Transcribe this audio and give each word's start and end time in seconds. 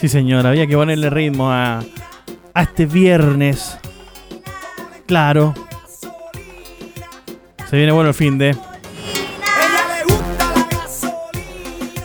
Sí, 0.00 0.08
señor, 0.08 0.46
había 0.46 0.66
que 0.66 0.76
ponerle 0.76 1.10
ritmo 1.10 1.50
a, 1.50 1.80
a 2.54 2.62
este 2.62 2.86
viernes. 2.86 3.76
Claro. 5.06 5.54
Se 7.68 7.76
viene 7.76 7.92
bueno 7.92 8.08
el 8.08 8.14
fin 8.14 8.38
de. 8.38 8.56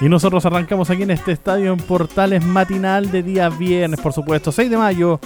Y 0.02 0.10
nosotros 0.10 0.46
arrancamos 0.46 0.90
aquí 0.90 1.04
en 1.04 1.12
este 1.12 1.32
estadio 1.32 1.72
en 1.72 1.78
Portales 1.78 2.44
matinal 2.44 3.10
de 3.12 3.24
día 3.24 3.48
viernes, 3.48 4.02
por 4.02 4.12
supuesto, 4.12 4.52
6 4.52 4.70
de 4.70 4.78
mayo 4.78 5.20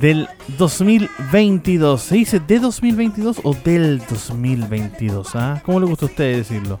del 0.00 0.28
2022. 0.58 2.02
¿Se 2.02 2.16
dice 2.16 2.40
de 2.40 2.58
2022 2.58 3.40
o 3.42 3.54
del 3.54 4.00
2022? 4.00 5.36
¿ah? 5.36 5.62
¿Cómo 5.64 5.80
le 5.80 5.86
gusta 5.86 6.06
a 6.06 6.08
usted 6.08 6.36
decirlo? 6.36 6.80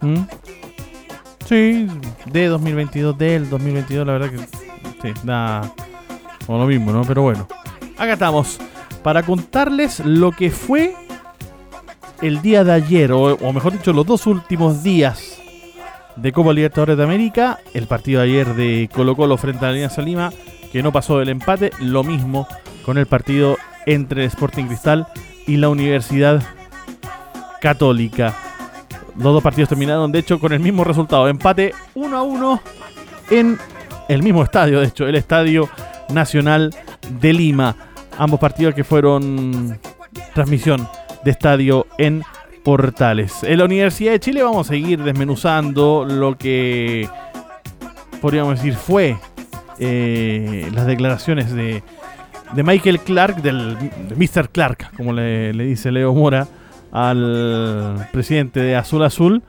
¿Mm? 0.00 0.20
Sí, 1.50 1.88
de 2.26 2.46
2022, 2.46 3.18
del 3.18 3.50
2022, 3.50 4.06
la 4.06 4.12
verdad 4.12 4.30
que 4.30 4.38
sí, 4.38 5.12
da 5.24 5.74
como 6.46 6.58
lo 6.58 6.66
mismo, 6.66 6.92
¿no? 6.92 7.02
Pero 7.02 7.22
bueno, 7.22 7.48
acá 7.98 8.12
estamos 8.12 8.60
para 9.02 9.24
contarles 9.24 9.98
lo 9.98 10.30
que 10.30 10.52
fue 10.52 10.94
el 12.22 12.40
día 12.40 12.62
de 12.62 12.70
ayer, 12.70 13.10
o, 13.10 13.34
o 13.34 13.52
mejor 13.52 13.72
dicho, 13.72 13.92
los 13.92 14.06
dos 14.06 14.28
últimos 14.28 14.84
días 14.84 15.42
de 16.14 16.30
Copa 16.30 16.52
Libertadores 16.52 16.96
de 16.96 17.02
América. 17.02 17.58
El 17.74 17.88
partido 17.88 18.20
de 18.20 18.28
ayer 18.28 18.54
de 18.54 18.88
Colo 18.94 19.16
Colo 19.16 19.36
frente 19.36 19.64
a 19.64 19.70
la 19.70 19.74
Alianza 19.74 20.02
Lima, 20.02 20.32
que 20.70 20.84
no 20.84 20.92
pasó 20.92 21.18
del 21.18 21.30
empate. 21.30 21.72
Lo 21.80 22.04
mismo 22.04 22.46
con 22.84 22.96
el 22.96 23.06
partido 23.06 23.58
entre 23.86 24.24
Sporting 24.26 24.66
Cristal 24.66 25.08
y 25.48 25.56
la 25.56 25.68
Universidad 25.68 26.44
Católica. 27.60 28.49
Los 29.16 29.34
dos 29.34 29.42
partidos 29.42 29.68
terminaron, 29.68 30.12
de 30.12 30.20
hecho, 30.20 30.38
con 30.38 30.52
el 30.52 30.60
mismo 30.60 30.84
resultado. 30.84 31.28
Empate 31.28 31.74
1 31.94 32.16
a 32.16 32.22
1 32.22 32.62
en 33.30 33.58
el 34.08 34.22
mismo 34.22 34.42
estadio, 34.42 34.80
de 34.80 34.86
hecho, 34.86 35.06
el 35.06 35.14
Estadio 35.14 35.68
Nacional 36.08 36.74
de 37.20 37.32
Lima. 37.32 37.76
Ambos 38.18 38.40
partidos 38.40 38.74
que 38.74 38.84
fueron 38.84 39.78
transmisión 40.34 40.88
de 41.24 41.30
estadio 41.30 41.86
en 41.98 42.22
Portales. 42.64 43.42
En 43.42 43.58
la 43.58 43.64
Universidad 43.64 44.12
de 44.12 44.20
Chile 44.20 44.42
vamos 44.42 44.66
a 44.66 44.70
seguir 44.70 45.02
desmenuzando 45.02 46.04
lo 46.04 46.36
que 46.36 47.08
podríamos 48.20 48.56
decir 48.56 48.74
fue 48.74 49.16
eh, 49.78 50.68
las 50.74 50.86
declaraciones 50.86 51.52
de, 51.54 51.82
de 52.52 52.62
Michael 52.62 53.00
Clark, 53.00 53.42
del 53.42 53.78
de 53.78 54.14
Mr. 54.16 54.50
Clark, 54.50 54.90
como 54.96 55.12
le, 55.12 55.54
le 55.54 55.64
dice 55.64 55.90
Leo 55.90 56.12
Mora 56.12 56.46
al 56.92 58.08
presidente 58.12 58.60
de 58.60 58.76
Azul 58.76 59.02
Azul, 59.02 59.42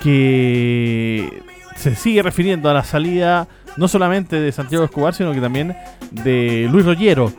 que 0.00 1.42
se 1.76 1.94
sigue 1.94 2.22
refiriendo 2.22 2.68
a 2.70 2.74
la 2.74 2.84
salida 2.84 3.48
no 3.76 3.88
solamente 3.88 4.40
de 4.40 4.52
Santiago 4.52 4.84
Escobar, 4.84 5.14
sino 5.14 5.32
que 5.32 5.40
también 5.40 5.76
de 6.10 6.68
Luis 6.70 6.84
Rollero, 6.84 7.32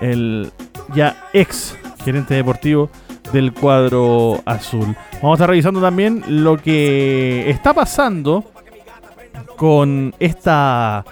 el 0.00 0.50
ya 0.94 1.28
ex 1.32 1.76
gerente 2.04 2.34
deportivo 2.34 2.90
del 3.32 3.52
cuadro 3.52 4.42
azul. 4.44 4.96
Vamos 5.14 5.30
a 5.30 5.34
estar 5.34 5.48
revisando 5.48 5.80
también 5.80 6.22
lo 6.28 6.56
que 6.56 7.48
está 7.50 7.72
pasando 7.72 8.44
con 9.56 10.14
esta, 10.18 11.04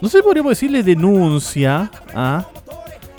no 0.00 0.08
sé, 0.08 0.22
podríamos 0.22 0.50
decirle 0.50 0.82
denuncia 0.82 1.90
¿ah? 2.14 2.46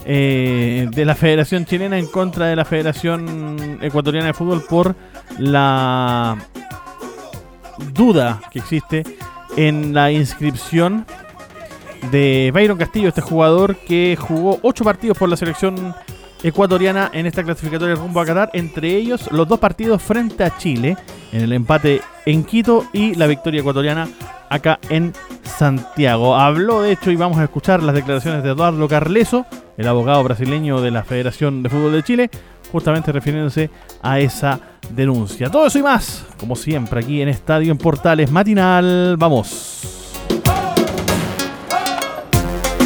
Eh, 0.06 0.88
de 0.92 1.06
la 1.06 1.16
Federación 1.16 1.66
Chilena 1.66 1.98
en 1.98 2.08
contra 2.08 2.48
de 2.48 2.56
la 2.56 2.66
Federación 2.66 3.80
Ecuatoriana 3.82 4.28
de 4.28 4.34
Fútbol 4.34 4.64
por 4.70 4.96
la 5.40 6.38
duda 7.94 8.42
que 8.52 8.60
existe 8.60 9.04
en 9.56 9.94
la 9.94 10.12
inscripción 10.12 11.06
de 12.12 12.52
Byron 12.54 12.78
Castillo, 12.78 13.10
este 13.10 13.22
jugador 13.22 13.76
que 13.78 14.18
jugó 14.20 14.60
8 14.62 14.84
partidos 14.84 15.18
por 15.18 15.30
la 15.30 15.38
selección 15.38 15.96
ecuatoriana 16.44 17.10
en 17.14 17.26
esta 17.26 17.44
clasificatoria 17.44 17.96
rumbo 17.96 18.20
a 18.20 18.26
Qatar, 18.26 18.50
entre 18.54 18.96
ellos 18.96 19.32
los 19.32 19.48
dos 19.48 19.60
partidos 19.60 20.02
frente 20.02 20.44
a 20.44 20.58
Chile, 20.58 20.98
en 21.32 21.42
el 21.42 21.54
empate 21.54 22.02
en 22.26 22.44
Quito 22.44 22.86
y 22.92 23.16
la 23.16 23.28
victoria 23.28 23.62
ecuatoriana 23.62 24.10
acá 24.50 24.80
en 24.90 25.14
Santiago. 25.44 26.36
Habló 26.36 26.82
de 26.82 26.94
hecho 26.94 27.12
y 27.12 27.16
vamos 27.16 27.38
a 27.38 27.44
escuchar 27.44 27.84
las 27.84 27.96
declaraciones 27.96 28.44
de 28.44 28.52
Eduardo 28.52 28.88
Carleso, 28.88 29.46
el 29.78 29.88
abogado 29.88 30.24
brasileño 30.24 30.82
de 30.82 30.92
la 30.92 31.04
Federación 31.04 31.64
de 31.64 31.70
Fútbol 31.70 31.94
de 31.94 32.04
Chile, 32.04 32.30
justamente 32.72 33.12
refiriéndose 33.12 33.70
a 34.02 34.20
esa 34.20 34.60
denuncia. 34.90 35.50
Todo 35.50 35.68
eso 35.68 35.80
y 35.80 35.84
más, 35.84 36.26
como 36.40 36.56
siempre, 36.56 37.00
aquí 37.00 37.22
en 37.22 37.30
Estadio 37.30 37.72
en 37.72 37.78
Portales 37.78 38.32
Matinal. 38.32 39.16
Vamos. 39.18 39.82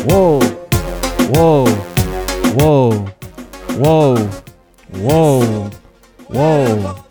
Wow, 0.05 0.39
wow, 1.33 1.65
wow, 2.55 3.05
wow, 3.77 4.29
wow, 5.01 5.69
wow. 6.29 7.06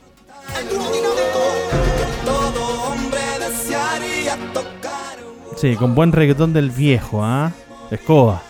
Sí, 5.56 5.74
con 5.76 5.94
buen 5.94 6.12
reggaetón 6.12 6.52
del 6.52 6.70
viejo, 6.70 7.24
¿ah? 7.24 7.50
Escoba. 7.90 8.42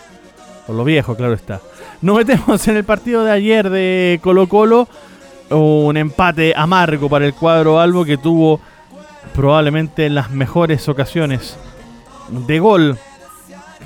Por 0.65 0.75
lo 0.75 0.83
viejo, 0.83 1.15
claro 1.15 1.33
está. 1.33 1.61
Nos 2.01 2.17
metemos 2.17 2.67
en 2.67 2.75
el 2.75 2.83
partido 2.83 3.23
de 3.23 3.31
ayer 3.31 3.69
de 3.69 4.19
Colo 4.21 4.47
Colo. 4.49 4.89
Un 5.49 5.95
empate 5.95 6.53
amargo 6.53 7.09
para 7.09 7.25
el 7.25 7.33
cuadro 7.33 7.79
Albo 7.79 8.03
que 8.03 8.17
tuvo 8.17 8.59
probablemente 9.33 10.09
las 10.09 10.31
mejores 10.31 10.89
ocasiones 10.89 11.57
de 12.29 12.59
gol 12.59 12.97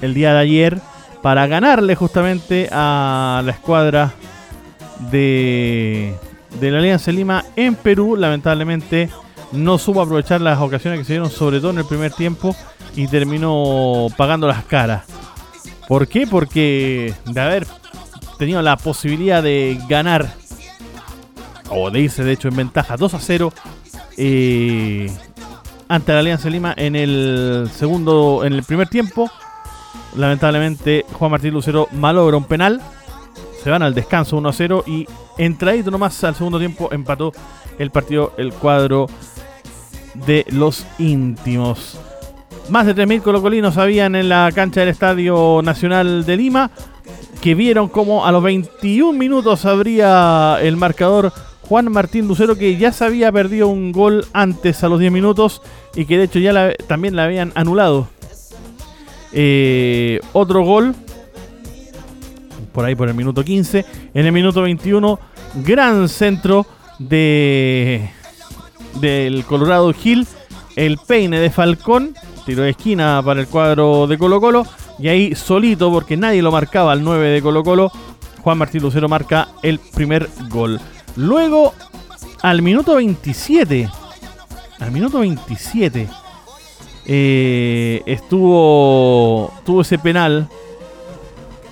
el 0.01 0.15
día 0.15 0.33
de 0.33 0.39
ayer 0.39 0.81
para 1.21 1.45
ganarle 1.45 1.93
justamente 1.93 2.67
a 2.71 3.43
la 3.45 3.51
escuadra 3.51 4.13
de, 5.11 6.15
de 6.59 6.71
la 6.71 6.79
Alianza 6.79 7.11
Lima 7.11 7.45
en 7.55 7.75
Perú. 7.75 8.15
Lamentablemente 8.15 9.11
no 9.51 9.77
supo 9.77 10.01
aprovechar 10.01 10.41
las 10.41 10.59
ocasiones 10.59 10.99
que 10.99 11.05
se 11.05 11.13
dieron, 11.13 11.29
sobre 11.29 11.59
todo 11.59 11.69
en 11.69 11.77
el 11.77 11.85
primer 11.85 12.11
tiempo, 12.13 12.55
y 12.95 13.07
terminó 13.07 14.07
pagando 14.17 14.47
las 14.47 14.63
caras. 14.65 15.03
¿Por 15.87 16.07
qué? 16.07 16.27
Porque 16.27 17.13
de 17.25 17.41
haber 17.41 17.67
tenido 18.37 18.61
la 18.61 18.77
posibilidad 18.77 19.43
de 19.43 19.79
ganar, 19.87 20.33
o 21.69 21.91
de 21.91 22.01
irse 22.01 22.23
de 22.23 22.33
hecho 22.33 22.47
en 22.47 22.55
ventaja 22.55 22.97
2 22.97 23.13
a 23.13 23.19
0, 23.19 23.53
eh, 24.17 25.11
ante 25.87 26.13
la 26.13 26.19
Alianza 26.19 26.49
Lima 26.49 26.73
en 26.77 26.95
el 26.95 27.69
segundo, 27.73 28.43
en 28.45 28.53
el 28.53 28.63
primer 28.63 28.87
tiempo, 28.87 29.29
lamentablemente 30.15 31.05
Juan 31.13 31.31
Martín 31.31 31.53
Lucero 31.53 31.87
malogra 31.91 32.37
un 32.37 32.45
penal. 32.45 32.81
Se 33.63 33.69
van 33.69 33.83
al 33.83 33.93
descanso 33.93 34.37
1 34.37 34.49
a 34.49 34.53
0 34.53 34.83
y 34.87 35.07
entradito 35.37 35.91
nomás 35.91 36.23
al 36.23 36.33
segundo 36.33 36.57
tiempo 36.57 36.89
empató 36.91 37.31
el 37.77 37.91
partido 37.91 38.33
el 38.37 38.53
cuadro 38.53 39.07
de 40.25 40.45
los 40.49 40.85
íntimos. 40.97 41.99
Más 42.69 42.85
de 42.85 42.95
3.000 42.95 43.21
colocolinos 43.21 43.77
habían 43.77 44.15
en 44.15 44.29
la 44.29 44.51
cancha 44.53 44.81
del 44.81 44.89
Estadio 44.89 45.61
Nacional 45.63 46.25
de 46.25 46.37
Lima, 46.37 46.71
que 47.41 47.55
vieron 47.55 47.89
como 47.89 48.25
a 48.25 48.31
los 48.31 48.43
21 48.43 49.17
minutos 49.17 49.65
abría 49.65 50.57
el 50.61 50.77
marcador 50.77 51.33
Juan 51.61 51.91
Martín 51.91 52.27
Lucero, 52.27 52.57
que 52.57 52.77
ya 52.77 52.91
se 52.91 53.05
había 53.05 53.31
perdido 53.31 53.67
un 53.67 53.91
gol 53.91 54.25
antes 54.33 54.83
a 54.83 54.89
los 54.89 54.99
10 54.99 55.11
minutos 55.11 55.61
y 55.95 56.05
que 56.05 56.17
de 56.17 56.25
hecho 56.25 56.39
ya 56.39 56.73
también 56.87 57.15
la 57.15 57.25
habían 57.25 57.51
anulado. 57.55 58.07
Eh, 59.33 60.19
otro 60.33 60.63
gol, 60.63 60.95
por 62.71 62.85
ahí 62.85 62.95
por 62.95 63.07
el 63.07 63.15
minuto 63.15 63.43
15. 63.43 63.85
En 64.13 64.25
el 64.25 64.31
minuto 64.31 64.61
21, 64.61 65.19
gran 65.65 66.07
centro 66.09 66.65
de 66.99 68.11
del 68.99 69.45
Colorado 69.45 69.93
Hill 70.03 70.27
el 70.75 70.97
peine 70.97 71.39
de 71.39 71.49
Falcón, 71.49 72.15
tiro 72.45 72.63
de 72.63 72.71
esquina 72.71 73.21
para 73.23 73.39
el 73.41 73.47
cuadro 73.47 74.07
de 74.07 74.17
Colo 74.17 74.39
Colo, 74.41 74.65
y 74.99 75.07
ahí 75.07 75.35
solito, 75.35 75.91
porque 75.91 76.17
nadie 76.17 76.41
lo 76.41 76.51
marcaba 76.51 76.91
al 76.91 77.03
9 77.03 77.29
de 77.29 77.41
Colo 77.41 77.63
Colo, 77.63 77.91
Juan 78.41 78.57
Martín 78.57 78.81
Lucero 78.81 79.07
marca 79.07 79.49
el 79.61 79.79
primer 79.79 80.29
gol. 80.49 80.79
Luego, 81.15 81.73
al 82.41 82.61
minuto 82.61 82.95
27, 82.95 83.89
al 84.79 84.91
minuto 84.91 85.19
27, 85.19 86.07
eh, 87.05 88.01
estuvo, 88.05 89.51
tuvo 89.65 89.81
ese 89.81 89.99
penal. 89.99 90.47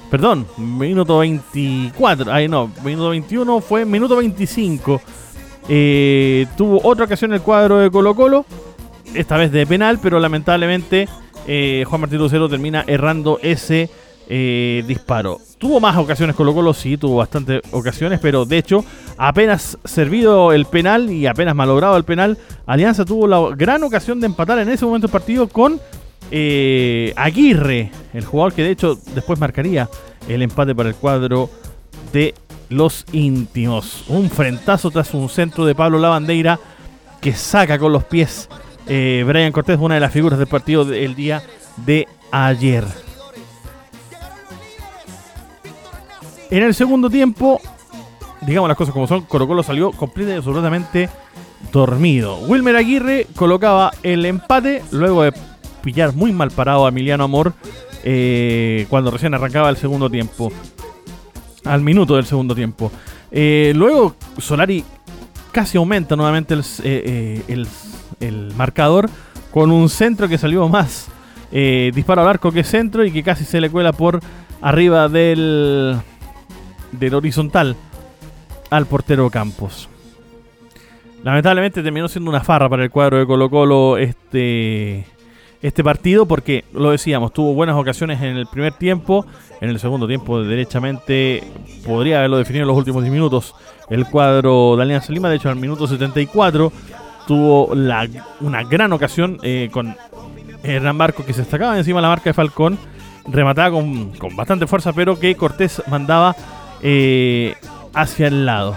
Perdón, 0.10 0.48
minuto 0.58 1.20
24, 1.20 2.34
ay 2.34 2.48
no, 2.48 2.72
minuto 2.84 3.10
21 3.10 3.62
fue 3.62 3.86
minuto 3.86 4.16
25. 4.16 5.02
Eh, 5.68 6.48
tuvo 6.58 6.82
otra 6.84 7.06
ocasión 7.06 7.32
el 7.34 7.42
cuadro 7.42 7.78
de 7.78 7.92
Colo 7.92 8.16
Colo, 8.16 8.46
esta 9.14 9.38
vez 9.38 9.52
de 9.52 9.66
penal, 9.66 10.00
pero 10.02 10.20
lamentablemente 10.20 11.08
eh, 11.48 11.84
Juan 11.88 12.02
Martín 12.02 12.20
Lucero 12.20 12.50
termina 12.50 12.84
errando 12.88 13.40
ese 13.42 13.90
eh, 14.28 14.84
disparo. 14.88 15.40
Tuvo 15.58 15.80
más 15.80 15.98
ocasiones 15.98 16.36
Colo 16.36 16.54
Colo, 16.54 16.74
sí, 16.74 16.98
tuvo 16.98 17.18
bastantes 17.18 17.62
ocasiones, 17.72 18.20
pero 18.22 18.46
de 18.46 18.60
hecho, 18.60 18.86
apenas 19.18 19.78
servido 19.84 20.54
el 20.54 20.66
penal 20.66 21.10
y 21.10 21.26
apenas 21.26 21.56
malogrado 21.56 21.98
el 21.98 22.04
penal, 22.04 22.38
Alianza 22.66 23.06
tuvo 23.06 23.28
la 23.28 23.56
gran 23.56 23.84
ocasión 23.84 24.20
de 24.20 24.28
empatar 24.28 24.60
en 24.60 24.70
ese 24.70 24.86
momento 24.86 25.08
el 25.08 25.12
partido 25.12 25.48
con 25.48 25.82
eh, 26.32 27.12
Aguirre, 27.16 27.92
el 28.14 28.24
jugador 28.24 28.54
que 28.54 28.64
de 28.64 28.72
hecho 28.72 29.00
después 29.16 29.40
marcaría 29.40 29.90
el 30.28 30.44
empate 30.44 30.76
para 30.76 30.90
el 30.90 30.96
cuadro 30.96 31.50
de 32.14 32.36
los 32.70 33.06
íntimos. 33.12 34.06
Un 34.08 34.30
frentazo 34.30 34.92
tras 34.92 35.14
un 35.16 35.28
centro 35.28 35.66
de 35.66 35.74
Pablo 35.74 35.98
Lavandeira 35.98 36.60
que 37.20 37.34
saca 37.34 37.80
con 37.80 37.92
los 37.92 38.04
pies 38.04 38.48
eh, 38.90 39.24
Brian 39.26 39.52
Cortés, 39.52 39.78
una 39.80 39.94
de 39.96 40.02
las 40.02 40.12
figuras 40.12 40.40
del 40.40 40.48
partido 40.48 40.84
del 40.84 41.16
día 41.16 41.44
de 41.78 42.08
ayer. 42.32 42.84
En 46.50 46.64
el 46.64 46.74
segundo 46.74 47.10
tiempo, 47.10 47.62
digamos 48.42 48.68
las 48.68 48.78
cosas 48.78 48.92
como 48.92 49.06
son, 49.06 49.22
Colo 49.22 49.48
Colo 49.48 49.62
salió 49.62 49.92
completamente 49.92 50.34
y 50.34 50.38
absolutamente 50.38 51.10
dormido. 51.72 52.40
Wilmer 52.40 52.76
Aguirre 52.76 53.28
colocaba 53.36 53.92
el 54.02 54.26
empate 54.26 54.82
luego 54.90 55.22
de 55.22 55.34
pillar 55.84 56.16
muy 56.16 56.34
mal 56.34 56.50
parado 56.50 56.88
a 56.88 56.90
Emiliano 56.90 57.24
Amor 57.24 57.54
eh, 58.04 58.88
cuando 58.90 59.12
recién 59.12 59.36
arrancaba 59.36 59.70
el 59.70 59.78
segundo 59.78 60.10
tiempo. 60.10 60.52
Al 61.66 61.82
minuto 61.82 62.16
del 62.16 62.26
segundo 62.26 62.56
tiempo. 62.56 62.92
Eh, 63.30 63.74
luego 63.76 64.16
Solari 64.40 64.84
casi 65.52 65.78
aumenta 65.78 66.16
nuevamente 66.16 66.56
el, 66.56 66.64
el 67.48 67.68
el 68.20 68.54
marcador 68.56 69.10
con 69.52 69.72
un 69.72 69.90
centro 69.90 70.28
que 70.28 70.38
salió 70.38 70.68
más 70.70 71.10
eh, 71.52 71.92
disparo 71.96 72.22
al 72.22 72.28
arco 72.28 72.52
que 72.52 72.64
centro 72.64 73.04
y 73.04 73.12
que 73.12 73.24
casi 73.24 73.44
se 73.44 73.60
le 73.60 73.70
cuela 73.70 73.92
por 73.92 74.20
arriba 74.62 75.10
del, 75.10 75.98
del 76.92 77.14
horizontal 77.16 77.76
al 78.70 78.86
portero 78.86 79.30
Campos. 79.30 79.90
Lamentablemente 81.24 81.84
terminó 81.84 82.08
siendo 82.08 82.30
una 82.30 82.42
farra 82.42 82.70
para 82.70 82.84
el 82.84 82.92
cuadro 82.92 83.18
de 83.18 83.26
Colo 83.26 83.50
Colo 83.50 83.98
este, 83.98 85.06
este 85.62 85.84
partido 85.84 86.26
porque, 86.26 86.64
lo 86.72 86.92
decíamos, 86.92 87.34
tuvo 87.34 87.54
buenas 87.54 87.76
ocasiones 87.76 88.22
en 88.22 88.38
el 88.38 88.46
primer 88.48 88.74
tiempo, 88.74 89.26
en 89.60 89.70
el 89.70 89.80
segundo 89.80 90.08
tiempo 90.08 90.42
derechamente 90.44 91.44
podría 91.86 92.20
haberlo 92.20 92.38
definido 92.38 92.64
en 92.64 92.68
los 92.68 92.78
últimos 92.78 93.02
10 93.02 93.12
minutos 93.12 93.56
el 93.90 94.06
cuadro 94.06 94.76
de 94.78 94.84
Alianza 94.84 95.12
Lima, 95.12 95.30
de 95.30 95.38
hecho 95.38 95.50
al 95.50 95.56
minuto 95.56 95.88
74 95.88 96.72
tuvo 97.30 97.68
una 97.68 98.64
gran 98.64 98.92
ocasión 98.92 99.38
eh, 99.44 99.70
con 99.72 99.96
Hernán 100.64 100.98
Barco 100.98 101.24
que 101.24 101.32
se 101.32 101.42
destacaba 101.42 101.78
encima 101.78 102.00
de 102.00 102.02
la 102.02 102.08
marca 102.08 102.32
de 102.32 102.34
Falcón, 102.34 102.80
remataba 103.28 103.70
con, 103.70 104.36
bastante 104.36 104.66
fuerza, 104.66 104.94
pero 104.94 105.20
que 105.20 105.36
Cortés 105.36 105.84
mandaba 105.86 106.36
eh, 106.82 107.54
hacia 107.94 108.30
el 108.30 108.48
lado. 108.48 108.76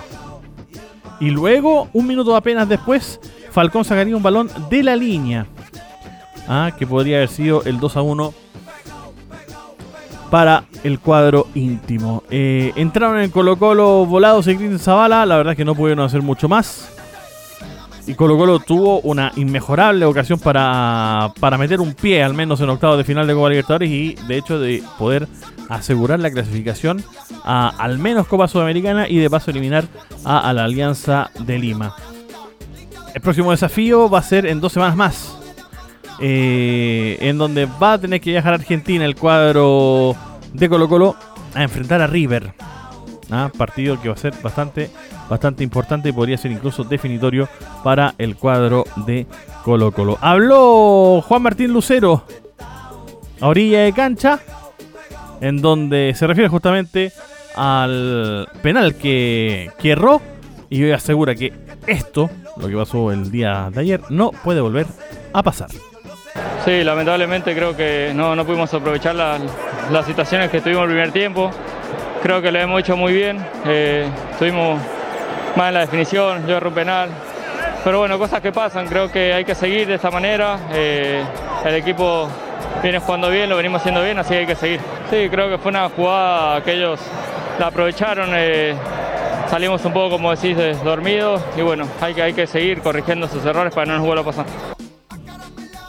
Y 1.18 1.30
luego, 1.30 1.88
un 1.94 2.06
minuto 2.06 2.36
apenas 2.36 2.68
después, 2.68 3.20
Falcón 3.52 3.86
sacaría 3.86 4.14
un 4.14 4.22
balón 4.22 4.50
de 4.68 4.82
la 4.82 4.96
línea. 4.96 5.46
Ah, 6.46 6.72
que 6.78 6.86
podría 6.86 7.16
haber 7.16 7.30
sido 7.30 7.62
el 7.64 7.80
2 7.80 7.96
a 7.96 8.02
1 8.02 8.34
para 10.30 10.64
el 10.84 10.98
cuadro 10.98 11.46
íntimo. 11.54 12.22
Eh, 12.28 12.74
entraron 12.76 13.18
en 13.18 13.30
Colo 13.30 13.56
Colo 13.58 14.04
volados 14.04 14.46
y 14.46 14.56
Green 14.56 14.78
Zavala. 14.78 15.24
La 15.24 15.38
verdad 15.38 15.52
es 15.52 15.56
que 15.56 15.64
no 15.64 15.74
pudieron 15.74 16.04
hacer 16.04 16.20
mucho 16.20 16.50
más. 16.50 16.91
Y 18.06 18.14
Colo 18.14 18.36
Colo 18.36 18.58
tuvo 18.58 19.00
una 19.00 19.32
inmejorable 19.36 20.04
ocasión 20.04 20.38
para, 20.38 21.32
para 21.38 21.56
meter 21.56 21.80
un 21.80 21.94
pie 21.94 22.22
al 22.22 22.34
menos 22.34 22.60
en 22.60 22.68
octavo 22.68 22.96
de 22.96 23.04
final 23.04 23.26
de 23.26 23.34
Copa 23.34 23.48
Libertadores 23.50 23.90
y 23.90 24.14
de 24.26 24.36
hecho 24.36 24.58
de 24.58 24.82
poder 24.98 25.28
asegurar 25.68 26.18
la 26.20 26.30
clasificación 26.30 27.02
a 27.44 27.68
al 27.68 27.98
menos 27.98 28.26
Copa 28.26 28.48
Sudamericana 28.48 29.08
y 29.08 29.18
de 29.18 29.30
paso 29.30 29.50
eliminar 29.50 29.84
a, 30.24 30.52
la 30.52 30.64
Alianza 30.64 31.30
de 31.40 31.58
Lima. 31.58 31.94
El 33.14 33.20
próximo 33.20 33.50
desafío 33.50 34.08
va 34.08 34.18
a 34.18 34.22
ser 34.22 34.46
en 34.46 34.60
dos 34.60 34.72
semanas 34.72 34.96
más. 34.96 35.38
Eh, 36.20 37.18
en 37.20 37.36
donde 37.36 37.66
va 37.66 37.94
a 37.94 37.98
tener 37.98 38.20
que 38.20 38.30
viajar 38.30 38.52
a 38.52 38.56
Argentina 38.56 39.04
el 39.04 39.16
cuadro 39.16 40.14
de 40.52 40.68
Colo 40.68 40.88
Colo 40.88 41.16
a 41.54 41.62
enfrentar 41.62 42.00
a 42.00 42.06
River. 42.06 42.52
¿Ah? 43.32 43.50
Partido 43.56 44.00
que 44.00 44.08
va 44.08 44.14
a 44.14 44.18
ser 44.18 44.34
bastante 44.42 44.90
bastante 45.28 45.64
importante 45.64 46.10
y 46.10 46.12
podría 46.12 46.36
ser 46.36 46.52
incluso 46.52 46.84
definitorio 46.84 47.48
para 47.82 48.14
el 48.18 48.36
cuadro 48.36 48.84
de 49.06 49.26
Colo 49.64 49.90
Colo. 49.92 50.18
Habló 50.20 51.22
Juan 51.26 51.42
Martín 51.42 51.72
Lucero 51.72 52.24
a 53.40 53.48
orilla 53.48 53.80
de 53.80 53.92
cancha, 53.92 54.38
en 55.40 55.60
donde 55.60 56.12
se 56.14 56.26
refiere 56.26 56.48
justamente 56.48 57.12
al 57.56 58.48
penal 58.62 58.94
que, 58.94 59.70
que 59.78 59.90
erró 59.90 60.20
y 60.70 60.84
hoy 60.84 60.92
asegura 60.92 61.34
que 61.34 61.52
esto, 61.86 62.30
lo 62.56 62.68
que 62.68 62.76
pasó 62.76 63.10
el 63.10 63.30
día 63.30 63.68
de 63.72 63.80
ayer, 63.80 64.00
no 64.10 64.30
puede 64.30 64.60
volver 64.60 64.86
a 65.32 65.42
pasar. 65.42 65.68
Sí, 66.64 66.84
lamentablemente 66.84 67.54
creo 67.54 67.76
que 67.76 68.12
no, 68.14 68.36
no 68.36 68.46
pudimos 68.46 68.72
aprovechar 68.72 69.16
las 69.16 70.06
situaciones 70.06 70.50
que 70.50 70.60
tuvimos 70.60 70.84
el 70.84 70.90
primer 70.90 71.10
tiempo. 71.10 71.50
Creo 72.22 72.40
que 72.40 72.52
lo 72.52 72.60
hemos 72.60 72.80
hecho 72.80 72.96
muy 72.96 73.12
bien. 73.12 73.44
Eh, 73.66 74.08
tuvimos 74.38 74.80
más 75.56 75.68
en 75.68 75.74
la 75.74 75.80
definición, 75.80 76.46
yo 76.46 76.56
erré 76.56 76.68
un 76.68 76.74
penal. 76.74 77.10
Pero 77.82 77.98
bueno, 77.98 78.16
cosas 78.16 78.40
que 78.40 78.52
pasan, 78.52 78.86
creo 78.86 79.10
que 79.10 79.32
hay 79.32 79.44
que 79.44 79.56
seguir 79.56 79.88
de 79.88 79.94
esta 79.94 80.08
manera. 80.08 80.56
Eh, 80.72 81.24
el 81.64 81.74
equipo 81.74 82.28
viene 82.80 83.00
jugando 83.00 83.28
bien, 83.28 83.50
lo 83.50 83.56
venimos 83.56 83.80
haciendo 83.80 84.04
bien, 84.04 84.20
así 84.20 84.30
que 84.30 84.38
hay 84.38 84.46
que 84.46 84.54
seguir. 84.54 84.80
Sí, 85.10 85.28
creo 85.30 85.48
que 85.48 85.58
fue 85.58 85.70
una 85.70 85.88
jugada 85.88 86.62
que 86.62 86.74
ellos 86.74 87.00
la 87.58 87.66
aprovecharon. 87.66 88.30
Eh, 88.34 88.74
salimos 89.50 89.84
un 89.84 89.92
poco, 89.92 90.10
como 90.10 90.30
decís, 90.30 90.56
dormidos 90.84 91.42
y 91.56 91.62
bueno, 91.62 91.88
hay 92.00 92.14
que, 92.14 92.22
hay 92.22 92.32
que 92.34 92.46
seguir 92.46 92.82
corrigiendo 92.82 93.26
sus 93.26 93.44
errores 93.44 93.74
para 93.74 93.86
no 93.86 93.98
nos 93.98 94.06
vuelva 94.06 94.22
a 94.22 94.26
pasar. 94.26 94.71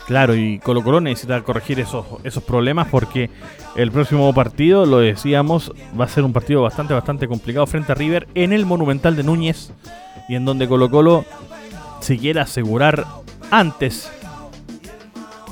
Claro, 0.07 0.35
y 0.35 0.59
Colo 0.59 0.83
Colo 0.83 0.99
necesita 0.99 1.41
corregir 1.43 1.79
esos, 1.79 2.05
esos 2.23 2.43
problemas 2.43 2.87
porque 2.89 3.29
el 3.75 3.91
próximo 3.91 4.33
partido, 4.33 4.85
lo 4.85 4.99
decíamos, 4.99 5.71
va 5.99 6.05
a 6.05 6.09
ser 6.09 6.23
un 6.23 6.33
partido 6.33 6.61
bastante, 6.61 6.93
bastante 6.93 7.27
complicado 7.27 7.65
frente 7.67 7.93
a 7.93 7.95
River 7.95 8.27
en 8.35 8.51
el 8.51 8.65
Monumental 8.65 9.15
de 9.15 9.23
Núñez 9.23 9.71
y 10.27 10.35
en 10.35 10.45
donde 10.45 10.67
Colo 10.67 10.89
Colo 10.89 11.25
si 12.01 12.17
quiere 12.17 12.41
asegurar 12.41 13.05
antes 13.49 14.11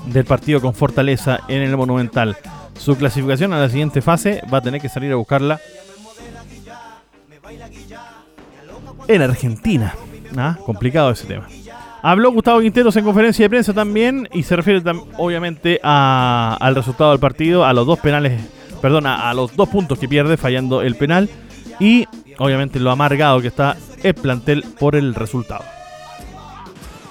del 0.07 0.25
partido 0.25 0.59
con 0.59 0.73
Fortaleza 0.73 1.39
en 1.47 1.61
el 1.61 1.77
Monumental 1.77 2.35
su 2.77 2.97
clasificación 2.97 3.53
a 3.53 3.59
la 3.59 3.69
siguiente 3.69 4.01
fase, 4.01 4.41
va 4.51 4.57
a 4.57 4.61
tener 4.61 4.81
que 4.81 4.89
salir 4.89 5.11
a 5.13 5.15
buscarla 5.15 5.61
en 9.07 9.21
Argentina. 9.21 9.95
¿Ah? 10.35 10.57
Complicado 10.65 11.11
ese 11.11 11.27
tema. 11.27 11.47
Habló 12.03 12.31
Gustavo 12.31 12.61
Quinteros 12.61 12.95
en 12.95 13.05
conferencia 13.05 13.45
de 13.45 13.49
prensa 13.49 13.73
también 13.73 14.27
y 14.33 14.41
se 14.41 14.55
refiere 14.55 14.81
obviamente 15.17 15.79
al 15.83 16.75
resultado 16.75 17.11
del 17.11 17.19
partido, 17.19 17.63
a 17.63 17.73
los 17.73 17.85
dos 17.85 17.99
penales, 17.99 18.41
perdón, 18.81 19.05
a, 19.05 19.31
los 19.35 19.55
dos 19.55 19.69
puntos 19.69 19.99
que 19.99 20.07
pierde 20.07 20.35
fallando 20.35 20.81
el 20.81 20.95
penal 20.95 21.29
y 21.79 22.07
obviamente 22.39 22.79
lo 22.79 22.89
amargado 22.89 23.39
que 23.39 23.47
está 23.47 23.77
el 24.01 24.15
plantel 24.15 24.63
por 24.79 24.95
el 24.95 25.13
resultado. 25.13 25.63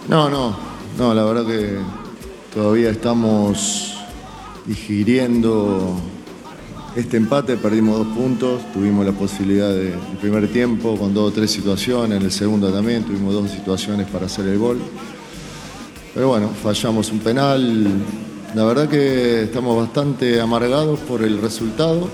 No, 0.09 0.29
no, 0.29 0.57
no, 0.99 1.15
la 1.15 1.25
verdad 1.25 1.47
que 1.47 1.79
todavía 2.53 2.91
estamos 2.91 3.97
digiriendo 4.67 6.01
este 6.97 7.17
empate, 7.17 7.57
perdimos 7.57 7.99
dos 7.99 8.17
puntos, 8.17 8.61
tuvimos 8.73 9.07
la 9.07 9.13
posibilidad 9.13 9.73
del 9.73 9.95
primer 10.21 10.49
tiempo 10.49 10.97
con 10.97 11.15
dos 11.15 11.31
o 11.31 11.33
tres 11.33 11.51
situaciones, 11.51 12.19
en 12.19 12.25
el 12.25 12.33
segundo 12.33 12.73
también 12.73 13.05
tuvimos 13.05 13.33
dos 13.33 13.51
situaciones 13.51 14.09
para 14.09 14.27
hacer 14.27 14.47
el 14.47 14.59
gol. 14.59 14.79
Pero 16.13 16.29
bueno, 16.29 16.49
fallamos 16.49 17.13
un 17.13 17.21
penal. 17.21 17.87
La 18.55 18.65
verdad 18.65 18.89
que 18.89 19.45
estamos 19.45 19.77
bastante 19.77 20.41
amargados 20.41 20.99
por 21.01 21.23
el 21.23 21.41
resultado. 21.41 22.09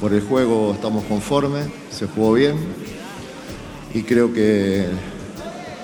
Por 0.00 0.12
el 0.12 0.20
juego 0.20 0.72
estamos 0.74 1.04
conformes, 1.04 1.66
se 1.90 2.06
jugó 2.06 2.34
bien. 2.34 2.56
Y 3.94 4.02
creo 4.02 4.32
que 4.32 4.86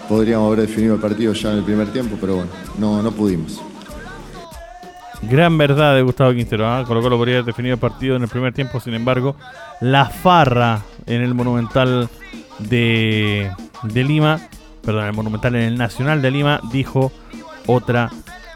podríamos 0.09 0.47
haber 0.47 0.69
definido 0.69 0.95
el 0.95 1.01
partido 1.01 1.33
ya 1.33 1.53
en 1.53 1.59
el 1.59 1.65
primer 1.65 1.93
tiempo, 1.93 2.17
pero 2.21 2.37
bueno, 2.37 2.51
no, 2.79 3.03
no 3.03 3.13
pudimos. 3.13 3.61
Gran 5.23 5.59
verdad 5.59 5.95
de 5.95 6.03
Gustavo 6.03 6.33
Quintero. 6.33 6.81
¿eh? 6.81 6.85
Colo 6.87 7.01
Colo 7.01 7.17
podría 7.17 7.37
haber 7.37 7.47
definido 7.47 7.75
el 7.75 7.81
partido 7.81 8.17
en 8.17 8.23
el 8.23 8.29
primer 8.29 8.53
tiempo, 8.53 8.81
sin 8.81 8.95
embargo, 8.95 9.37
la 9.81 10.07
farra 10.07 10.83
en 11.07 11.23
el 11.23 11.35
Monumental 11.35 12.09
de, 12.59 13.51
Lima, 13.93 14.41
perdón, 14.83 15.07
el 15.07 15.13
Monumental 15.13 15.55
en 15.57 15.63
el 15.63 15.79
Nacional 15.79 16.23
de 16.23 16.31
Lima, 16.31 16.61
dijo 16.71 17.13
otra 17.67 18.11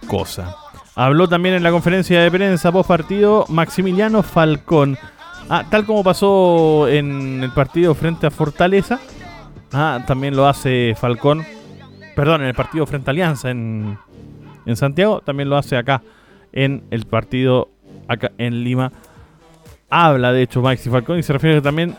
cosa. 0.06 0.54
Habló 0.94 1.28
también 1.28 1.54
en 1.54 1.62
la 1.62 1.70
conferencia 1.70 2.20
de 2.20 2.30
prensa 2.30 2.70
post 2.70 2.88
partido 2.88 3.46
Maximiliano 3.48 4.22
Falcón. 4.22 4.98
Ah, 5.48 5.64
tal 5.68 5.84
como 5.84 6.04
pasó 6.04 6.86
en 6.88 7.42
el 7.42 7.50
partido 7.52 7.94
frente 7.94 8.26
a 8.26 8.30
Fortaleza, 8.30 9.00
ah, 9.72 10.00
también 10.06 10.36
lo 10.36 10.46
hace 10.46 10.94
Falcón. 10.94 11.44
Perdón, 12.14 12.42
en 12.42 12.48
el 12.48 12.54
partido 12.54 12.86
frente 12.86 13.10
a 13.10 13.12
Alianza 13.12 13.50
en 13.50 13.96
Santiago, 14.74 15.20
también 15.20 15.48
lo 15.48 15.56
hace 15.56 15.76
acá 15.76 16.02
en 16.52 16.82
el 16.90 17.06
partido 17.06 17.68
acá 18.08 18.32
en 18.38 18.64
Lima. 18.64 18.92
Habla 19.88 20.32
de 20.32 20.42
hecho 20.42 20.62
Maxi 20.62 20.88
Falcón 20.88 21.18
y 21.18 21.22
se 21.22 21.32
refiere 21.32 21.60
también 21.60 21.96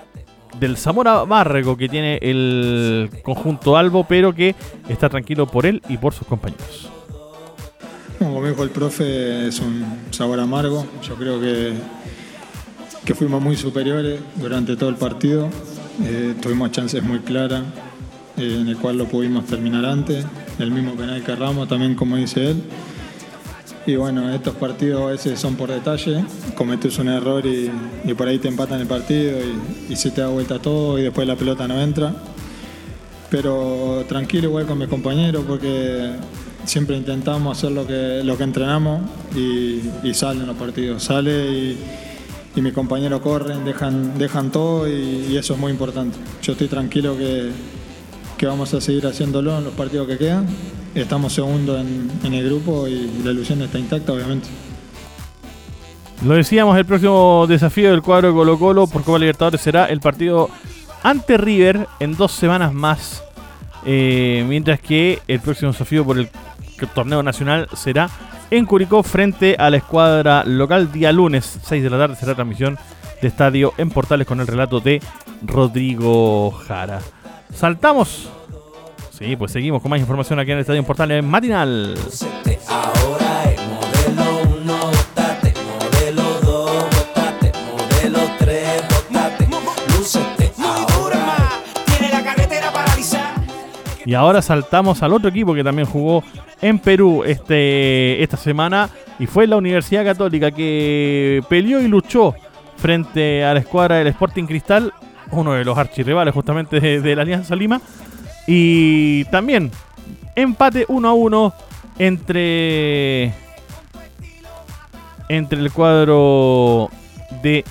del 0.60 0.78
Zamora 0.78 1.24
Bárrego 1.24 1.78
que 1.78 1.90
tiene 1.90 2.20
el 2.22 3.10
conjunto 3.24 3.78
Albo, 3.78 4.06
pero 4.06 4.34
que 4.34 4.56
está 4.90 5.10
tranquilo 5.10 5.48
por 5.48 5.66
él 5.66 5.82
y 5.90 5.98
por 5.98 6.14
sus 6.14 6.28
compañeros. 6.28 6.90
Como 8.20 8.46
dijo 8.46 8.64
el 8.64 8.70
profe, 8.70 9.48
es 9.48 9.60
un 9.60 9.84
sabor 10.12 10.40
amargo. 10.40 10.86
Yo 11.02 11.16
creo 11.16 11.42
que, 11.42 11.74
que 13.04 13.16
fuimos 13.16 13.42
muy 13.42 13.56
superiores 13.56 14.20
durante 14.36 14.76
todo 14.76 14.90
el 14.90 14.96
partido. 14.96 15.50
Eh, 16.04 16.36
tuvimos 16.40 16.72
chances 16.72 17.02
muy 17.02 17.20
claras, 17.20 17.64
eh, 18.38 18.58
en 18.62 18.68
el 18.68 18.78
cual 18.78 18.98
lo 19.00 19.06
pudimos 19.06 19.46
terminar 19.48 19.86
antes. 19.86 20.24
El 20.60 20.70
mismo 20.70 20.94
penal 20.94 21.24
que 21.24 21.36
Ramos, 21.36 21.68
también 21.68 21.96
como 21.96 22.16
dice 22.16 22.52
él. 22.52 22.64
Y 23.86 23.96
bueno, 23.96 24.32
estos 24.32 24.56
partidos 24.56 25.02
a 25.02 25.06
veces 25.08 25.40
son 25.40 25.56
por 25.56 25.70
detalle, 25.70 26.24
cometes 26.56 27.00
un 27.00 27.08
error 27.08 27.44
y, 27.46 27.72
por 28.14 28.28
ahí 28.28 28.38
te 28.38 28.48
empatan 28.48 28.80
el 28.80 28.88
partido 28.88 29.40
y, 29.90 29.96
se 29.96 30.12
te 30.12 30.22
da 30.22 30.28
vuelta 30.28 30.60
todo 30.60 31.00
y 31.00 31.04
después 31.04 31.28
la 31.28 31.36
pelota 31.36 31.68
no 31.68 31.82
entra. 31.82 32.14
Pero 33.32 34.06
tranquilo 34.08 34.50
igual 34.50 34.68
con 34.68 34.78
mis 34.78 34.88
compañeros 34.88 35.46
porque 35.48 36.12
siempre 36.66 36.96
intentamos 36.96 37.58
hacer 37.58 37.72
lo 37.72 37.88
que, 37.88 38.22
lo 38.24 38.38
que 38.38 38.44
entrenamos 38.44 39.02
y, 39.36 40.14
salen 40.14 40.46
los 40.46 40.58
partidos. 40.58 41.04
Sale 41.04 41.76
y, 42.56 42.62
mis 42.62 42.74
compañeros 42.74 43.22
corren, 43.22 43.66
dejan, 43.66 44.16
dejan 44.20 44.52
todo 44.52 44.88
y, 44.88 45.36
eso 45.38 45.56
es 45.56 45.60
muy 45.60 45.72
importante. 45.72 46.20
Yo 46.44 46.52
estoy 46.52 46.68
tranquilo 46.68 47.18
que, 47.18 47.50
que 48.38 48.46
vamos 48.46 48.72
a 48.76 48.82
seguir 48.82 49.08
haciéndolo 49.08 49.58
en 49.58 49.64
los 49.64 49.74
partidos 49.74 50.08
que 50.08 50.20
quedan 50.20 50.46
estamos 50.96 51.34
segundo 51.34 51.78
en, 51.78 52.10
el 52.24 52.46
grupo 52.46 52.88
y 52.88 53.22
la 53.24 53.32
ilusión 53.32 53.62
está 53.62 53.80
intacta, 53.80 54.14
obviamente. 54.14 54.48
Lo 56.26 56.36
decíamos, 56.36 56.78
el 56.78 56.86
próximo 56.86 57.46
desafío 57.48 57.92
del 57.92 58.02
cuadro 58.02 58.30
de 58.30 58.34
Colo 58.36 58.60
Colo 58.60 58.88
por 58.88 59.04
Copa 59.04 59.18
Libertadores 59.18 59.62
será 59.62 59.86
el 59.86 60.00
partido 60.00 60.50
ante 61.04 61.38
River 61.38 61.88
en 62.00 62.16
dos 62.16 62.32
semanas 62.32 62.74
más. 62.74 63.24
Eh, 63.86 64.46
mientras 64.48 64.80
que 64.80 65.20
el 65.28 65.40
próximo 65.40 65.72
desafío 65.72 66.06
por 66.06 66.20
el 66.20 66.30
torneo 66.94 67.24
nacional 67.24 67.68
será 67.74 68.10
en 68.52 68.66
Curicó 68.66 69.02
frente 69.02 69.56
a 69.58 69.70
la 69.70 69.78
escuadra 69.78 70.44
local 70.46 70.92
día 70.92 71.12
lunes, 71.12 71.60
6 71.64 71.82
de 71.84 71.90
la 71.90 71.98
tarde 71.98 72.16
será 72.16 72.36
transmisión 72.36 72.78
de 73.22 73.28
estadio 73.28 73.74
en 73.78 73.90
Portales 73.90 74.28
con 74.28 74.42
el 74.42 74.48
relato 74.48 74.80
de 74.80 75.02
Rodrigo 75.42 76.52
Jara. 76.52 77.00
Saltamos 77.54 78.30
Sí, 79.22 79.36
pues 79.36 79.52
seguimos 79.52 79.84
con 79.84 79.92
más 79.92 80.00
información 80.00 80.40
aquí 80.40 80.50
en 80.50 80.58
el 80.58 80.62
Estadio 80.62 80.84
Portal 80.84 81.22
Matinal. 81.22 81.96
Y 94.04 94.14
ahora 94.16 94.42
saltamos 94.42 95.04
al 95.04 95.14
otro 95.14 95.30
equipo 95.30 95.54
que 95.54 95.64
también 95.64 95.88
jugó 95.88 96.24
en 96.60 96.80
Perú 96.80 97.24
este, 97.24 98.24
esta 98.24 98.38
semana 98.38 98.90
y 99.20 99.28
fue 99.28 99.46
la 99.46 99.58
Universidad 99.58 100.04
Católica 100.04 100.50
que 100.50 101.44
peleó 101.48 101.80
y 101.80 101.88
luchó 101.88 102.34
frente 102.78 103.46
a 103.46 103.54
la 103.54 103.60
escuadra 103.60 103.98
del 103.98 104.08
Sporting 104.08 104.46
Cristal, 104.46 104.92
uno 105.30 105.54
de 105.54 105.64
los 105.64 105.78
archirrivales 105.78 106.34
justamente 106.34 106.80
de 106.80 107.16
la 107.16 107.22
Alianza 107.22 107.56
Lima, 107.56 107.80
y 108.48 109.26
también 109.26 109.72
empate 110.36 110.86
1 110.88 111.08
a 111.08 111.14
1 111.14 111.54
entre 112.00 113.34
entre 115.30 115.60
el 115.60 115.72
cuadro 115.72 116.90
de 117.42 117.64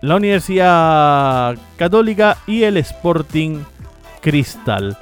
la 0.00 0.16
Universidad 0.16 1.56
Católica 1.76 2.38
y 2.46 2.62
el 2.64 2.76
Sporting 2.78 3.60
Cristal. 4.20 4.96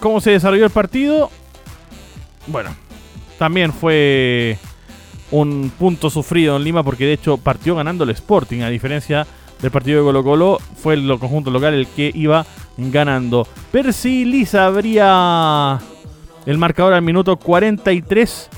¿Cómo 0.00 0.20
se 0.20 0.32
desarrolló 0.32 0.64
el 0.64 0.70
partido? 0.70 1.30
Bueno, 2.46 2.70
también 3.38 3.72
fue 3.72 4.58
un 5.30 5.70
punto 5.78 6.10
sufrido 6.10 6.56
en 6.56 6.64
Lima 6.64 6.82
porque 6.82 7.04
de 7.04 7.12
hecho 7.12 7.36
partió 7.36 7.76
ganando 7.76 8.04
el 8.04 8.10
Sporting, 8.10 8.62
a 8.62 8.70
diferencia 8.70 9.26
del 9.60 9.70
partido 9.70 9.98
de 9.98 10.04
Colo 10.04 10.24
Colo, 10.24 10.58
fue 10.76 10.94
el 10.94 11.08
conjunto 11.18 11.50
local 11.50 11.74
el 11.74 11.86
que 11.86 12.10
iba 12.14 12.46
ganando. 12.76 13.46
Percy 13.72 14.24
Lisa 14.24 14.66
abría 14.66 15.78
el 16.46 16.58
marcador 16.58 16.94
al 16.94 17.02
minuto 17.02 17.36
43 17.36 18.50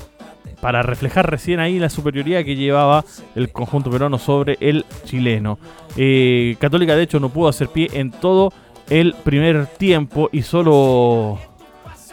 para 0.61 0.83
reflejar 0.83 1.29
recién 1.29 1.59
ahí 1.59 1.79
la 1.79 1.89
superioridad 1.89 2.45
que 2.45 2.55
llevaba 2.55 3.03
el 3.35 3.51
conjunto 3.51 3.89
peruano 3.89 4.19
sobre 4.19 4.57
el 4.61 4.85
chileno. 5.05 5.57
Eh, 5.97 6.55
Católica 6.59 6.95
de 6.95 7.03
hecho 7.03 7.19
no 7.19 7.29
pudo 7.29 7.49
hacer 7.49 7.67
pie 7.69 7.89
en 7.93 8.11
todo 8.11 8.53
el 8.89 9.15
primer 9.23 9.65
tiempo 9.65 10.29
y 10.31 10.43
solo 10.43 11.39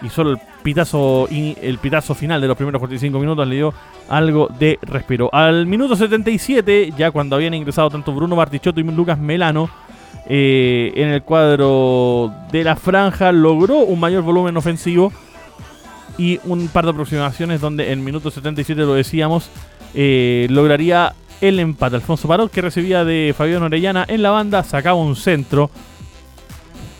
y 0.00 0.08
solo 0.08 0.30
el 0.30 0.38
pitazo 0.68 1.26
el 1.30 1.78
pitazo 1.78 2.14
final 2.14 2.42
de 2.42 2.46
los 2.46 2.54
primeros 2.54 2.78
45 2.78 3.18
minutos 3.18 3.48
le 3.48 3.54
dio 3.54 3.72
algo 4.10 4.48
de 4.58 4.78
respiro. 4.82 5.30
Al 5.32 5.64
minuto 5.64 5.96
77, 5.96 6.92
ya 6.94 7.10
cuando 7.10 7.36
habían 7.36 7.54
ingresado 7.54 7.88
tanto 7.88 8.12
Bruno 8.12 8.36
Martichotto 8.36 8.78
y 8.78 8.82
Lucas 8.82 9.18
Melano, 9.18 9.70
eh, 10.26 10.92
en 10.94 11.08
el 11.08 11.22
cuadro 11.22 12.30
de 12.52 12.64
la 12.64 12.76
franja 12.76 13.32
logró 13.32 13.78
un 13.78 13.98
mayor 13.98 14.22
volumen 14.22 14.58
ofensivo 14.58 15.10
y 16.18 16.38
un 16.44 16.68
par 16.68 16.84
de 16.84 16.90
aproximaciones 16.90 17.62
donde 17.62 17.90
en 17.90 18.04
minuto 18.04 18.30
77 18.30 18.78
lo 18.82 18.92
decíamos 18.92 19.48
eh, 19.94 20.48
lograría 20.50 21.14
el 21.40 21.60
empate. 21.60 21.96
Alfonso 21.96 22.28
Parot 22.28 22.52
que 22.52 22.60
recibía 22.60 23.06
de 23.06 23.34
Fabián 23.34 23.62
Orellana 23.62 24.04
en 24.06 24.20
la 24.20 24.32
banda 24.32 24.64
sacaba 24.64 25.00
un 25.00 25.16
centro 25.16 25.70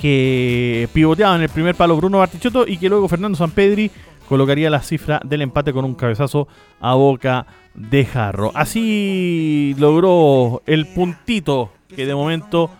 que 0.01 0.89
pivoteaba 0.93 1.37
en 1.37 1.43
el 1.43 1.49
primer 1.49 1.75
palo 1.75 1.97
Bruno 1.97 2.19
Bartichotto 2.19 2.67
y 2.67 2.77
que 2.77 2.89
luego 2.89 3.09
Fernando 3.09 3.37
Sampedri 3.37 3.91
colocaría 4.29 4.71
la 4.71 4.83
cifra 4.83 5.21
del 5.25 5.43
empate 5.43 5.73
con 5.73 5.85
un 5.85 5.95
cabezazo 5.95 6.49
a 6.81 6.95
boca 6.95 7.47
de 7.75 8.05
jarro. 8.05 8.53
Así 8.55 9.75
logró 9.79 10.63
el 10.67 10.87
puntito 10.87 11.73
que 11.95 12.07
de 12.07 12.15
momento 12.15 12.71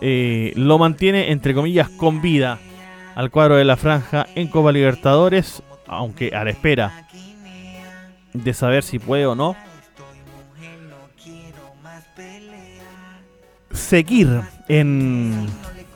eh, 0.00 0.52
lo 0.56 0.78
mantiene, 0.78 1.32
entre 1.32 1.54
comillas, 1.54 1.88
con 1.90 2.22
vida 2.22 2.58
al 3.14 3.30
cuadro 3.30 3.56
de 3.56 3.64
la 3.64 3.76
franja 3.76 4.26
en 4.34 4.48
Copa 4.48 4.72
Libertadores, 4.72 5.62
aunque 5.86 6.34
a 6.34 6.44
la 6.44 6.50
espera 6.50 7.08
de 8.32 8.52
saber 8.52 8.82
si 8.82 8.98
puede 8.98 9.26
o 9.26 9.34
no 9.34 9.56
seguir 13.72 14.40
en, 14.68 15.46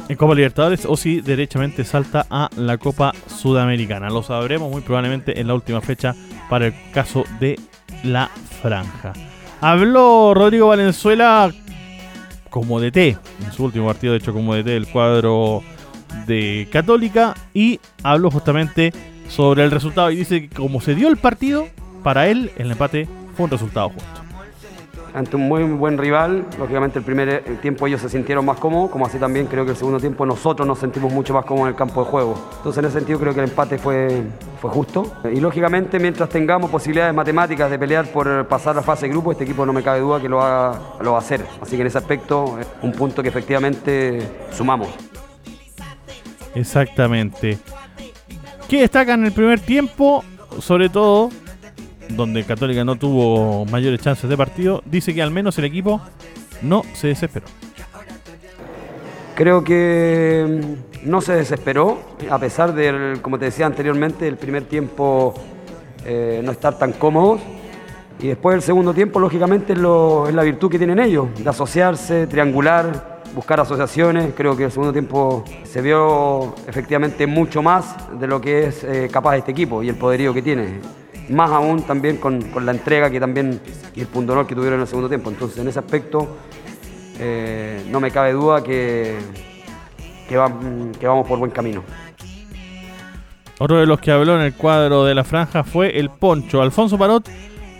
en 0.08 0.16
Copa 0.16 0.34
Libertadores 0.34 0.84
o 0.86 0.96
si 0.96 1.20
derechamente 1.20 1.84
salta 1.84 2.26
a 2.30 2.48
la 2.56 2.78
Copa 2.78 3.12
Sudamericana. 3.26 4.08
Lo 4.08 4.22
sabremos 4.22 4.70
muy 4.70 4.80
probablemente 4.80 5.40
en 5.40 5.46
la 5.46 5.54
última 5.54 5.80
fecha 5.80 6.14
para 6.48 6.66
el 6.68 6.74
caso 6.92 7.24
de 7.40 7.58
la 8.02 8.30
franja. 8.62 9.12
Habló 9.60 10.34
Rodrigo 10.34 10.68
Valenzuela 10.68 11.52
como 12.50 12.80
DT, 12.80 12.96
en 12.96 13.52
su 13.52 13.64
último 13.64 13.86
partido 13.86 14.12
de 14.12 14.18
hecho 14.18 14.32
como 14.32 14.54
DT 14.54 14.66
del 14.66 14.86
cuadro 14.86 15.62
de 16.26 16.68
Católica 16.72 17.34
y 17.52 17.80
habló 18.02 18.30
justamente 18.30 18.92
sobre 19.28 19.64
el 19.64 19.70
resultado 19.70 20.10
y 20.10 20.16
dice 20.16 20.48
que 20.48 20.56
como 20.56 20.80
se 20.80 20.94
dio 20.94 21.08
el 21.08 21.18
partido, 21.18 21.68
para 22.02 22.28
él 22.28 22.50
el 22.56 22.70
empate 22.70 23.06
fue 23.36 23.44
un 23.44 23.50
resultado 23.50 23.90
justo 23.90 24.27
ante 25.14 25.36
un 25.36 25.48
muy 25.48 25.62
buen 25.64 25.98
rival. 25.98 26.44
Lógicamente 26.58 26.98
el 26.98 27.04
primer 27.04 27.28
eh, 27.28 27.40
tiempo 27.60 27.86
ellos 27.86 28.00
se 28.00 28.08
sintieron 28.08 28.44
más 28.44 28.58
cómodos, 28.58 28.90
como 28.90 29.06
así 29.06 29.18
también 29.18 29.46
creo 29.46 29.64
que 29.64 29.72
el 29.72 29.76
segundo 29.76 30.00
tiempo 30.00 30.24
nosotros 30.26 30.66
nos 30.66 30.78
sentimos 30.78 31.12
mucho 31.12 31.34
más 31.34 31.44
cómodos 31.44 31.68
en 31.68 31.74
el 31.74 31.78
campo 31.78 32.04
de 32.04 32.10
juego. 32.10 32.34
Entonces 32.58 32.78
en 32.78 32.84
ese 32.86 32.98
sentido 32.98 33.18
creo 33.18 33.34
que 33.34 33.40
el 33.40 33.48
empate 33.48 33.78
fue, 33.78 34.22
fue 34.60 34.70
justo. 34.70 35.12
Y 35.32 35.40
lógicamente 35.40 35.98
mientras 35.98 36.28
tengamos 36.28 36.70
posibilidades 36.70 37.14
matemáticas 37.14 37.70
de 37.70 37.78
pelear 37.78 38.06
por 38.06 38.46
pasar 38.46 38.76
la 38.76 38.82
fase 38.82 39.06
de 39.06 39.12
grupo, 39.12 39.32
este 39.32 39.44
equipo 39.44 39.64
no 39.64 39.72
me 39.72 39.82
cabe 39.82 40.00
duda 40.00 40.20
que 40.20 40.28
lo 40.28 40.36
va, 40.36 40.96
lo 41.00 41.12
va 41.12 41.18
a 41.18 41.20
hacer. 41.20 41.44
Así 41.60 41.76
que 41.76 41.82
en 41.82 41.86
ese 41.86 41.98
aspecto 41.98 42.58
es 42.58 42.66
un 42.82 42.92
punto 42.92 43.22
que 43.22 43.28
efectivamente 43.28 44.20
sumamos. 44.50 44.88
Exactamente. 46.54 47.58
¿Qué 48.68 48.80
destaca 48.80 49.14
en 49.14 49.24
el 49.24 49.32
primer 49.32 49.60
tiempo? 49.60 50.24
Sobre 50.60 50.88
todo, 50.88 51.30
donde 52.08 52.44
Católica 52.44 52.84
no 52.84 52.96
tuvo 52.96 53.64
mayores 53.66 54.00
chances 54.00 54.28
de 54.28 54.36
partido, 54.36 54.82
dice 54.84 55.14
que 55.14 55.22
al 55.22 55.30
menos 55.30 55.58
el 55.58 55.64
equipo 55.64 56.00
no 56.62 56.82
se 56.94 57.08
desesperó. 57.08 57.46
Creo 59.34 59.62
que 59.62 60.62
mm, 61.04 61.08
no 61.08 61.20
se 61.20 61.34
desesperó, 61.34 62.00
a 62.28 62.38
pesar 62.38 62.74
de, 62.74 63.18
como 63.22 63.38
te 63.38 63.44
decía 63.44 63.66
anteriormente, 63.66 64.26
el 64.26 64.36
primer 64.36 64.64
tiempo 64.64 65.34
eh, 66.04 66.40
no 66.44 66.52
estar 66.52 66.76
tan 66.76 66.92
cómodos. 66.92 67.40
Y 68.20 68.26
después 68.26 68.56
el 68.56 68.62
segundo 68.62 68.92
tiempo, 68.92 69.20
lógicamente, 69.20 69.74
es, 69.74 69.78
la 69.78 70.42
virtud 70.42 70.68
que 70.68 70.78
tienen 70.78 70.98
ellos, 70.98 71.28
de 71.38 71.48
asociarse, 71.48 72.26
triangular, 72.26 73.22
buscar 73.32 73.60
asociaciones. 73.60 74.32
Creo 74.36 74.56
que 74.56 74.64
el 74.64 74.72
segundo 74.72 74.92
tiempo 74.92 75.44
se 75.62 75.82
vio 75.82 76.56
efectivamente 76.66 77.28
mucho 77.28 77.62
más 77.62 77.94
de 78.18 78.26
lo 78.26 78.40
que 78.40 78.66
es 78.66 78.82
eh, 78.82 79.08
capaz 79.08 79.36
este 79.36 79.52
equipo 79.52 79.84
y 79.84 79.88
el 79.88 79.94
poderío 79.94 80.34
que 80.34 80.42
tiene. 80.42 80.80
Más 81.28 81.50
aún 81.50 81.82
también 81.82 82.16
con, 82.16 82.42
la 82.64 82.72
entrega 82.72 83.10
que 83.10 83.20
también 83.20 83.60
y 83.94 84.00
el 84.00 84.06
punto 84.06 84.32
honor 84.32 84.46
que 84.46 84.54
tuvieron 84.54 84.78
en 84.78 84.82
el 84.82 84.88
segundo 84.88 85.08
tiempo. 85.08 85.30
Entonces, 85.30 85.58
en 85.58 85.68
ese 85.68 85.78
aspecto, 85.78 86.36
eh, 87.18 87.84
no 87.90 88.00
me 88.00 88.10
cabe 88.10 88.32
duda 88.32 88.62
que, 88.62 89.18
que, 90.28 90.36
vamos 90.36 91.26
por 91.26 91.38
buen 91.38 91.50
camino. 91.50 91.82
Otro 93.58 93.78
de 93.78 93.86
los 93.86 94.00
que 94.00 94.12
habló 94.12 94.36
en 94.36 94.42
el 94.42 94.54
cuadro 94.54 95.04
de 95.04 95.14
la 95.14 95.24
franja 95.24 95.64
fue 95.64 95.98
el 95.98 96.10
Poncho, 96.10 96.62
Alfonso 96.62 96.96
Parot, 96.96 97.28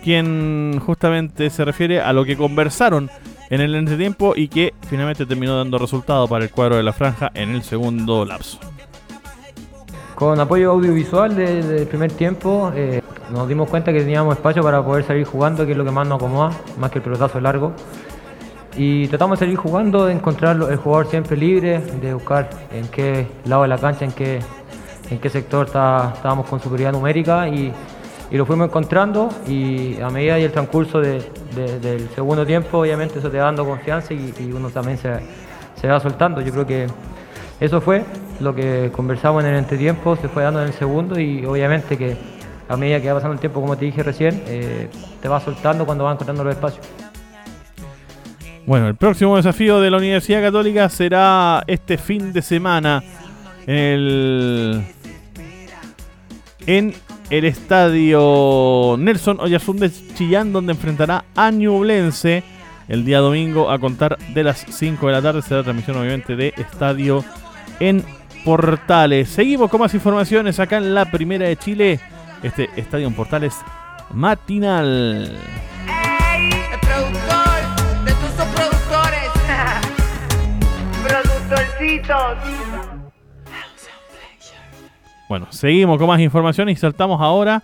quien 0.03 0.79
justamente 0.85 1.49
se 1.49 1.63
refiere 1.63 2.01
a 2.01 2.11
lo 2.11 2.25
que 2.25 2.35
conversaron 2.35 3.09
en 3.49 3.61
el 3.61 3.75
entretiempo 3.75 4.33
y 4.35 4.47
que 4.47 4.73
finalmente 4.87 5.25
terminó 5.25 5.57
dando 5.57 5.77
resultado 5.77 6.27
para 6.27 6.43
el 6.43 6.51
cuadro 6.51 6.77
de 6.77 6.83
la 6.83 6.93
franja 6.93 7.31
en 7.33 7.49
el 7.49 7.63
segundo 7.63 8.25
lapso. 8.25 8.59
Con 10.15 10.39
apoyo 10.39 10.71
audiovisual 10.71 11.35
del 11.35 11.87
primer 11.87 12.11
tiempo, 12.11 12.71
eh, 12.75 13.01
nos 13.31 13.47
dimos 13.47 13.69
cuenta 13.69 13.93
que 13.93 13.99
teníamos 13.99 14.35
espacio 14.35 14.63
para 14.63 14.83
poder 14.83 15.03
salir 15.03 15.25
jugando, 15.25 15.65
que 15.65 15.71
es 15.71 15.77
lo 15.77 15.85
que 15.85 15.91
más 15.91 16.07
nos 16.07 16.17
acomoda, 16.17 16.51
más 16.77 16.91
que 16.91 16.99
el 16.99 17.03
pelotazo 17.03 17.39
largo. 17.39 17.73
Y 18.75 19.07
tratamos 19.07 19.39
de 19.39 19.45
seguir 19.45 19.57
jugando, 19.57 20.05
de 20.05 20.13
encontrar 20.13 20.55
el 20.55 20.77
jugador 20.77 21.07
siempre 21.07 21.35
libre, 21.35 21.79
de 21.79 22.13
buscar 22.13 22.49
en 22.71 22.87
qué 22.87 23.27
lado 23.45 23.63
de 23.63 23.67
la 23.67 23.77
cancha, 23.77 24.05
en 24.05 24.11
qué, 24.11 24.39
en 25.09 25.19
qué 25.19 25.29
sector 25.29 25.65
estábamos 25.65 26.47
con 26.47 26.59
superioridad 26.59 26.93
numérica 26.93 27.47
y, 27.47 27.71
lo 28.31 28.45
fuimos 28.45 28.67
encontrando 28.67 29.27
y 29.47 29.99
a 30.01 30.09
medida 30.11 30.37
y 30.37 30.43
el 30.43 30.51
transcurso 30.51 31.01
del 31.01 32.09
segundo 32.13 32.45
tiempo 32.45 32.77
obviamente 32.77 33.17
eso 33.17 33.31
te 33.31 33.39
va 33.39 33.45
dando 33.45 33.65
confianza 33.65 34.13
y, 34.13 34.51
uno 34.55 34.69
también 34.69 34.99
se, 34.99 35.11
se, 35.81 35.87
va 35.87 35.99
soltando. 35.99 36.39
Yo 36.39 36.51
creo 36.51 36.67
que 36.67 36.87
eso 37.59 37.81
fue 37.81 38.05
lo 38.39 38.53
que 38.53 38.91
conversamos 38.95 39.43
en 39.43 39.49
el 39.49 39.55
entretiempo, 39.57 40.15
se 40.15 40.29
fue 40.29 40.43
dando 40.43 40.61
en 40.61 40.67
el 40.67 40.73
segundo 40.73 41.19
y 41.19 41.43
obviamente 41.43 41.97
que 41.97 42.15
a 42.69 42.77
medida 42.77 43.01
que 43.01 43.07
va 43.09 43.15
pasando 43.15 43.33
el 43.33 43.39
tiempo, 43.39 43.59
como 43.59 43.75
te 43.75 43.85
dije 43.85 44.03
recién, 44.03 44.43
eh, 44.45 44.87
te 45.21 45.27
va 45.27 45.39
soltando 45.39 45.85
cuando 45.85 46.03
va 46.03 46.13
encontrando 46.13 46.43
los 46.43 46.53
espacios. 46.53 46.85
Bueno, 48.65 48.87
el 48.87 48.95
próximo 48.95 49.35
desafío 49.35 49.81
de 49.81 49.89
la 49.89 49.97
Universidad 49.97 50.43
Católica 50.43 50.87
será 50.89 51.63
este 51.65 51.97
fin 51.97 52.31
de 52.31 52.43
semana 52.43 53.03
en 53.65 54.83
el, 57.31 57.43
estadio 57.43 58.95
Nelson 58.99 59.39
Oyarzún 59.39 59.79
Chillán, 60.13 60.53
donde 60.53 60.73
enfrentará 60.73 61.25
a 61.35 61.49
Ñublense 61.49 62.43
el 62.87 63.03
día 63.03 63.17
domingo 63.17 63.71
a 63.71 63.79
contar 63.79 64.19
de 64.35 64.43
las 64.43 64.63
5 64.69 65.07
de 65.07 65.13
la 65.13 65.21
tarde. 65.23 65.41
Será 65.41 65.63
transmisión, 65.63 65.97
obviamente, 65.97 66.35
de 66.35 66.53
estadio 66.55 67.25
en 67.79 68.03
Portales. 68.45 69.29
Seguimos 69.29 69.71
con 69.71 69.79
más 69.79 69.95
informaciones 69.95 70.59
acá 70.59 70.77
en 70.77 70.93
la 70.93 71.09
Primera 71.09 71.47
de 71.47 71.57
Chile. 71.57 71.99
Este 72.41 72.69
estadio 72.75 73.07
en 73.07 73.13
Portales 73.13 73.55
matinal. 74.13 75.37
Bueno, 85.29 85.45
seguimos 85.51 85.99
con 85.99 86.07
más 86.07 86.19
información 86.19 86.69
y 86.69 86.75
saltamos 86.75 87.21
ahora 87.21 87.61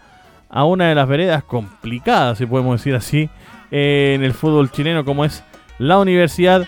a 0.50 0.66
una 0.66 0.88
de 0.90 0.94
las 0.94 1.08
veredas 1.08 1.44
complicadas, 1.44 2.38
si 2.38 2.46
podemos 2.46 2.80
decir 2.80 2.94
así, 2.94 3.28
en 3.72 4.24
el 4.24 4.34
fútbol 4.34 4.70
chileno, 4.72 5.04
como 5.04 5.26
es 5.26 5.44
la 5.80 5.98
Universidad 5.98 6.68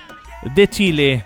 de 0.56 0.68
Chile. 0.68 1.26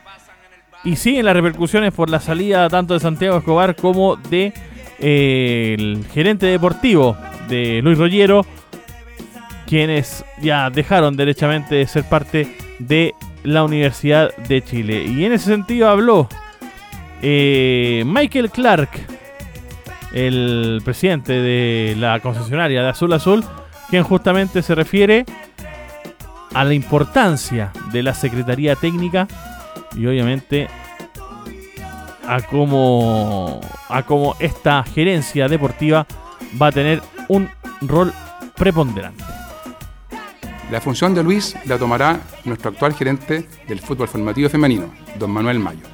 Y 0.84 0.97
siguen 0.97 1.25
las 1.25 1.36
repercusiones 1.36 1.93
por 1.93 2.10
la 2.10 2.19
salida 2.19 2.67
tanto 2.69 2.95
de 2.95 2.99
Santiago 2.99 3.38
Escobar 3.38 3.75
como 3.77 4.17
de 4.17 4.53
el 5.01 6.05
gerente 6.13 6.45
deportivo 6.45 7.17
de 7.49 7.81
Luis 7.83 7.97
Rollero, 7.97 8.45
quienes 9.65 10.23
ya 10.41 10.69
dejaron 10.69 11.17
derechamente 11.17 11.75
de 11.75 11.87
ser 11.87 12.03
parte 12.03 12.55
de 12.79 13.13
la 13.43 13.63
Universidad 13.63 14.35
de 14.35 14.63
Chile. 14.63 15.03
Y 15.03 15.25
en 15.25 15.33
ese 15.33 15.45
sentido 15.45 15.89
habló 15.89 16.29
eh, 17.21 18.03
Michael 18.05 18.51
Clark, 18.51 18.89
el 20.13 20.81
presidente 20.83 21.33
de 21.33 21.95
la 21.97 22.19
concesionaria 22.19 22.81
de 22.81 22.89
Azul 22.89 23.13
Azul, 23.13 23.43
quien 23.89 24.03
justamente 24.03 24.61
se 24.61 24.75
refiere 24.75 25.25
a 26.53 26.63
la 26.63 26.73
importancia 26.73 27.71
de 27.91 28.03
la 28.03 28.13
Secretaría 28.13 28.75
Técnica 28.75 29.27
y 29.95 30.05
obviamente 30.05 30.67
a 32.27 32.41
cómo, 32.41 33.62
a 33.89 34.03
cómo 34.03 34.36
esta 34.39 34.84
gerencia 34.84 35.47
deportiva 35.47 36.05
va 36.62 36.67
a 36.67 36.71
tener 36.71 37.01
un 37.27 37.49
rol 37.81 38.13
preponderante. 38.55 39.23
La 40.71 40.79
función 40.79 41.13
de 41.13 41.23
Luis 41.23 41.55
la 41.65 41.77
tomará 41.77 42.21
nuestro 42.45 42.71
actual 42.71 42.93
gerente 42.93 43.47
del 43.67 43.81
fútbol 43.81 44.07
formativo 44.07 44.49
femenino, 44.49 44.89
don 45.19 45.31
Manuel 45.31 45.60
Mayo, 45.60 45.86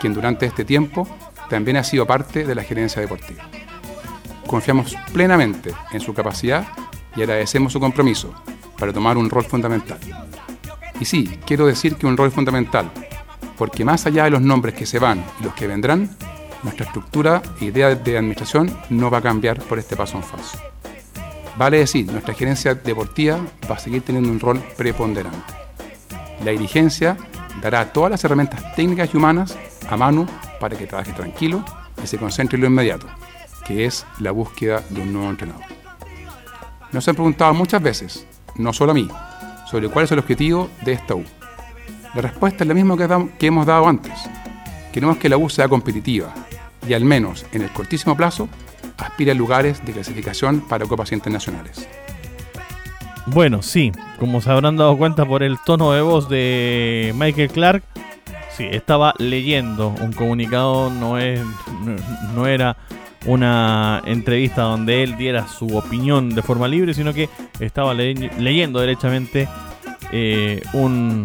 quien 0.00 0.14
durante 0.14 0.46
este 0.46 0.64
tiempo 0.64 1.08
también 1.48 1.76
ha 1.76 1.84
sido 1.84 2.06
parte 2.06 2.44
de 2.44 2.54
la 2.54 2.62
gerencia 2.62 3.02
deportiva. 3.02 3.42
Confiamos 4.46 4.96
plenamente 5.12 5.72
en 5.92 6.00
su 6.00 6.14
capacidad 6.14 6.66
y 7.16 7.22
agradecemos 7.22 7.72
su 7.72 7.80
compromiso 7.80 8.32
para 8.78 8.92
tomar 8.92 9.16
un 9.16 9.28
rol 9.28 9.44
fundamental. 9.44 9.98
Y 11.00 11.04
sí, 11.04 11.38
quiero 11.44 11.66
decir 11.66 11.96
que 11.96 12.06
un 12.06 12.16
rol 12.16 12.30
fundamental, 12.30 12.90
porque 13.56 13.84
más 13.84 14.06
allá 14.06 14.24
de 14.24 14.30
los 14.30 14.42
nombres 14.42 14.74
que 14.74 14.86
se 14.86 14.98
van 14.98 15.24
y 15.40 15.44
los 15.44 15.54
que 15.54 15.66
vendrán, 15.66 16.10
nuestra 16.62 16.86
estructura 16.86 17.42
e 17.60 17.66
idea 17.66 17.94
de 17.94 18.16
administración 18.16 18.76
no 18.90 19.10
va 19.10 19.18
a 19.18 19.22
cambiar 19.22 19.60
por 19.62 19.78
este 19.78 19.96
paso 19.96 20.16
en 20.16 20.22
falso. 20.22 20.58
Vale 21.56 21.78
decir, 21.78 22.10
nuestra 22.10 22.34
gerencia 22.34 22.74
deportiva 22.74 23.38
va 23.70 23.74
a 23.74 23.78
seguir 23.78 24.02
teniendo 24.02 24.30
un 24.30 24.40
rol 24.40 24.62
preponderante. 24.76 25.52
La 26.44 26.52
dirigencia 26.52 27.16
dará 27.60 27.92
todas 27.92 28.10
las 28.10 28.24
herramientas 28.24 28.74
técnicas 28.74 29.10
y 29.12 29.16
humanas 29.16 29.56
a 29.88 29.96
mano 29.96 30.26
para 30.58 30.76
que 30.76 30.86
trabaje 30.86 31.12
tranquilo 31.12 31.64
y 32.02 32.06
se 32.06 32.18
concentre 32.18 32.56
en 32.56 32.62
lo 32.62 32.68
inmediato, 32.68 33.06
que 33.66 33.84
es 33.84 34.06
la 34.18 34.30
búsqueda 34.30 34.82
de 34.88 35.02
un 35.02 35.12
nuevo 35.12 35.30
entrenador. 35.30 35.64
Nos 36.92 37.06
han 37.08 37.14
preguntado 37.14 37.54
muchas 37.54 37.82
veces, 37.82 38.26
no 38.56 38.72
solo 38.72 38.92
a 38.92 38.94
mí, 38.94 39.08
sobre 39.70 39.88
cuál 39.88 40.04
es 40.04 40.12
el 40.12 40.18
objetivo 40.18 40.70
de 40.84 40.92
esta 40.92 41.14
U. 41.14 41.24
La 42.14 42.20
respuesta 42.20 42.64
es 42.64 42.68
la 42.68 42.74
misma 42.74 42.96
que, 43.38 43.46
hemos 43.46 43.64
dado 43.66 43.88
antes. 43.88 44.12
Queremos 44.92 45.16
que 45.16 45.30
la 45.30 45.38
U 45.38 45.48
sea 45.48 45.66
competitiva 45.68 46.34
y 46.86 46.92
al 46.92 47.04
menos 47.04 47.46
en 47.52 47.62
el 47.62 47.70
cortísimo 47.70 48.16
plazo 48.16 48.48
aspira 48.98 49.32
a 49.32 49.34
lugares 49.34 49.84
de 49.84 49.92
clasificación 49.92 50.60
para 50.68 50.84
copas 50.84 51.12
internacionales. 51.12 51.88
Bueno, 53.26 53.62
sí, 53.62 53.92
como 54.18 54.42
se 54.42 54.50
habrán 54.50 54.76
dado 54.76 54.98
cuenta 54.98 55.24
por 55.24 55.42
el 55.42 55.56
tono 55.64 55.92
de 55.92 56.02
voz 56.02 56.28
de 56.28 57.14
Michael 57.16 57.50
Clark, 57.50 57.82
sí, 58.56 58.66
estaba 58.70 59.14
leyendo 59.18 59.88
un 59.88 60.12
comunicado, 60.12 60.90
no, 60.90 61.18
es, 61.18 61.40
no, 62.34 62.46
era 62.46 62.76
una 63.24 64.02
entrevista 64.04 64.62
donde 64.62 65.02
él 65.02 65.16
diera 65.16 65.46
su 65.46 65.78
opinión 65.78 66.34
de 66.34 66.42
forma 66.42 66.68
libre, 66.68 66.92
sino 66.92 67.14
que 67.14 67.30
estaba 67.58 67.94
leyendo 67.94 68.80
derechamente 68.80 69.48
eh, 70.10 70.60
un, 70.74 71.24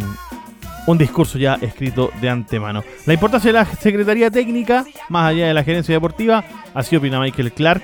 un 0.88 0.98
discurso 0.98 1.38
ya 1.38 1.56
escrito 1.62 2.12
de 2.20 2.30
antemano. 2.30 2.84
La 3.06 3.14
importancia 3.14 3.50
de 3.50 3.54
la 3.54 3.66
Secretaría 3.66 4.32
Técnica, 4.32 4.86
más 5.10 5.30
allá 5.30 5.48
de 5.48 5.54
la 5.54 5.64
gerencia 5.64 5.94
deportiva, 5.94 6.44
así 6.74 6.96
opina 6.96 7.20
Michael 7.20 7.54
Clark 7.54 7.84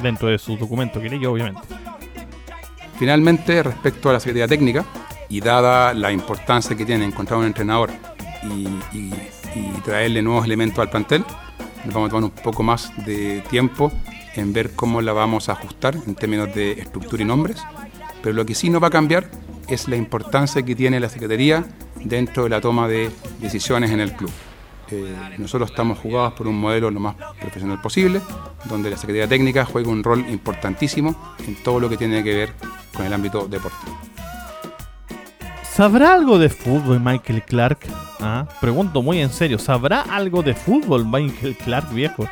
dentro 0.00 0.28
de 0.28 0.38
su 0.38 0.56
documento 0.56 1.00
que 1.00 1.08
leyó, 1.08 1.32
obviamente. 1.32 1.62
Finalmente, 2.98 3.62
respecto 3.62 4.10
a 4.10 4.14
la 4.14 4.20
Secretaría 4.20 4.48
Técnica, 4.48 4.84
y 5.28 5.40
dada 5.40 5.92
la 5.94 6.12
importancia 6.12 6.76
que 6.76 6.84
tiene 6.84 7.04
encontrar 7.04 7.38
un 7.38 7.46
entrenador 7.46 7.90
y, 8.44 8.66
traerle 9.84 10.20
nuevos 10.20 10.44
elementos 10.44 10.80
al 10.80 10.90
plantel, 10.90 11.24
nos 11.84 11.94
vamos 11.94 12.08
a 12.08 12.10
tomar 12.10 12.24
un 12.24 12.30
poco 12.30 12.62
más 12.62 12.92
de 13.06 13.42
tiempo 13.48 13.92
en 14.34 14.52
ver 14.52 14.72
cómo 14.74 15.00
la 15.00 15.12
vamos 15.12 15.48
a 15.48 15.52
ajustar 15.52 15.94
en 15.94 16.14
términos 16.14 16.52
de 16.54 16.72
estructura 16.72 17.22
y 17.22 17.26
nombres, 17.26 17.62
pero 18.20 18.34
lo 18.34 18.44
que 18.44 18.54
sí 18.54 18.68
no 18.68 18.80
va 18.80 18.88
a 18.88 18.90
cambiar 18.90 19.30
es 19.68 19.88
la 19.88 19.96
importancia 19.96 20.62
que 20.62 20.74
tiene 20.74 20.98
la 20.98 21.08
Secretaría 21.08 21.64
dentro 22.08 22.44
de 22.44 22.50
la 22.50 22.60
toma 22.60 22.88
de 22.88 23.10
decisiones 23.40 23.90
en 23.90 24.00
el 24.00 24.12
club. 24.12 24.30
Eh, 24.90 25.16
nosotros 25.38 25.70
estamos 25.70 25.98
jugados 25.98 26.34
por 26.34 26.46
un 26.46 26.58
modelo 26.60 26.90
lo 26.90 27.00
más 27.00 27.16
profesional 27.40 27.80
posible, 27.80 28.20
donde 28.66 28.90
la 28.90 28.96
Secretaría 28.96 29.28
Técnica 29.28 29.64
juega 29.64 29.90
un 29.90 30.04
rol 30.04 30.24
importantísimo 30.28 31.34
en 31.46 31.56
todo 31.56 31.80
lo 31.80 31.88
que 31.88 31.96
tiene 31.96 32.22
que 32.22 32.34
ver 32.34 32.52
con 32.94 33.04
el 33.04 33.12
ámbito 33.12 33.48
deportivo. 33.48 33.98
¿Sabrá 35.76 36.14
algo 36.14 36.38
de 36.38 36.48
fútbol 36.48 37.00
Michael 37.00 37.42
Clark? 37.42 37.80
¿Ah? 38.20 38.46
Pregunto 38.60 39.02
muy 39.02 39.20
en 39.20 39.30
serio, 39.30 39.58
¿sabrá 39.58 40.02
algo 40.02 40.42
de 40.42 40.54
fútbol 40.54 41.04
Michael 41.04 41.56
Clark, 41.56 41.92
viejo? 41.92 42.26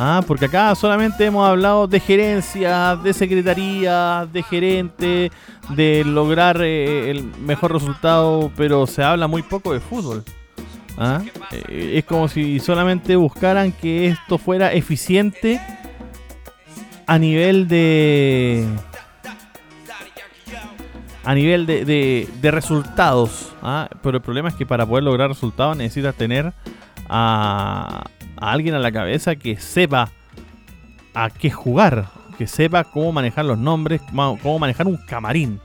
Ah, 0.00 0.22
porque 0.24 0.44
acá 0.44 0.72
solamente 0.76 1.24
hemos 1.24 1.44
hablado 1.44 1.88
de 1.88 1.98
gerencia, 1.98 2.94
de 2.94 3.12
secretaría, 3.12 4.28
de 4.32 4.44
gerente, 4.44 5.32
de 5.70 6.04
lograr 6.06 6.62
eh, 6.62 7.10
el 7.10 7.24
mejor 7.40 7.72
resultado, 7.72 8.52
pero 8.56 8.86
se 8.86 9.02
habla 9.02 9.26
muy 9.26 9.42
poco 9.42 9.72
de 9.72 9.80
fútbol. 9.80 10.22
¿Ah? 10.96 11.20
Eh, 11.50 11.94
es 11.96 12.04
como 12.04 12.28
si 12.28 12.60
solamente 12.60 13.16
buscaran 13.16 13.72
que 13.72 14.06
esto 14.06 14.38
fuera 14.38 14.72
eficiente 14.72 15.60
a 17.06 17.18
nivel 17.18 17.66
de 17.66 18.68
a 21.24 21.34
nivel 21.34 21.66
de, 21.66 22.28
de, 22.40 22.50
resultados. 22.52 23.52
¿ah? 23.62 23.88
Pero 24.00 24.18
el 24.18 24.22
problema 24.22 24.48
es 24.48 24.54
que 24.54 24.64
para 24.64 24.86
poder 24.86 25.02
lograr 25.02 25.28
resultados 25.28 25.76
necesitas 25.76 26.14
tener 26.14 26.52
a, 27.08 28.04
a, 28.40 28.52
alguien 28.52 28.74
a 28.74 28.78
la 28.78 28.92
cabeza 28.92 29.36
que 29.36 29.56
sepa 29.56 30.10
a 31.14 31.30
qué 31.30 31.50
jugar, 31.50 32.06
que 32.36 32.46
sepa 32.46 32.84
cómo 32.84 33.12
manejar 33.12 33.44
los 33.44 33.58
nombres, 33.58 34.00
cómo 34.42 34.58
manejar 34.58 34.86
un 34.86 34.96
camarín. 34.96 35.60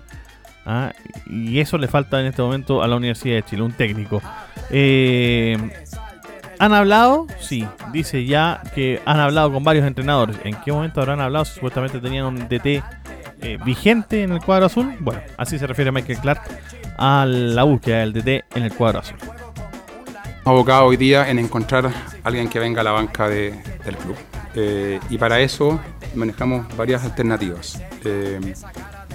¿ah? 0.66 0.92
Y 1.28 1.60
eso 1.60 1.78
le 1.78 1.88
falta 1.88 2.20
en 2.20 2.28
este 2.28 2.42
momento 2.42 2.82
a 2.82 2.88
la 2.88 2.96
Universidad 2.96 3.36
de 3.36 3.44
Chile, 3.44 3.62
un 3.62 3.74
técnico. 3.74 4.22
Eh, 4.70 5.58
¿Han 6.60 6.74
hablado? 6.74 7.28
Sí, 7.40 7.68
dice 7.92 8.26
ya 8.26 8.62
que 8.74 9.02
han 9.06 9.20
hablado 9.20 9.52
con 9.52 9.64
varios 9.64 9.86
entrenadores. 9.86 10.38
¿En 10.44 10.56
qué 10.62 10.72
momento 10.72 11.02
habrán 11.02 11.20
hablado? 11.20 11.46
supuestamente 11.46 12.00
tenían 12.00 12.26
un 12.26 12.48
DT 12.48 12.84
eh, 13.42 13.58
vigente 13.66 14.24
en 14.24 14.32
el 14.32 14.42
cuadro 14.42 14.68
azul. 14.68 14.96
Bueno, 15.00 15.22
así 15.38 15.60
se 15.60 15.68
refiere 15.68 15.92
Michael 15.92 16.20
Clark 16.20 16.42
a 16.98 17.26
la 17.28 17.64
búsqueda 17.64 18.00
del 18.00 18.14
DT 18.14 18.46
en 18.56 18.64
el 18.64 18.74
cuadro 18.74 19.00
azul. 19.00 19.18
Abocado 20.46 20.88
hoy 20.88 20.98
día 20.98 21.30
en 21.30 21.40
encontrar 21.40 21.90
alguien 22.24 22.50
que 22.50 22.60
venga 22.60 22.82
a 22.82 22.84
la 22.84 22.92
banca 22.92 23.30
del 23.30 23.54
club. 24.02 24.16
Eh, 24.56 25.00
y 25.10 25.18
para 25.18 25.40
eso 25.40 25.80
manejamos 26.16 26.66
varias 26.76 27.04
alternativas. 27.04 27.82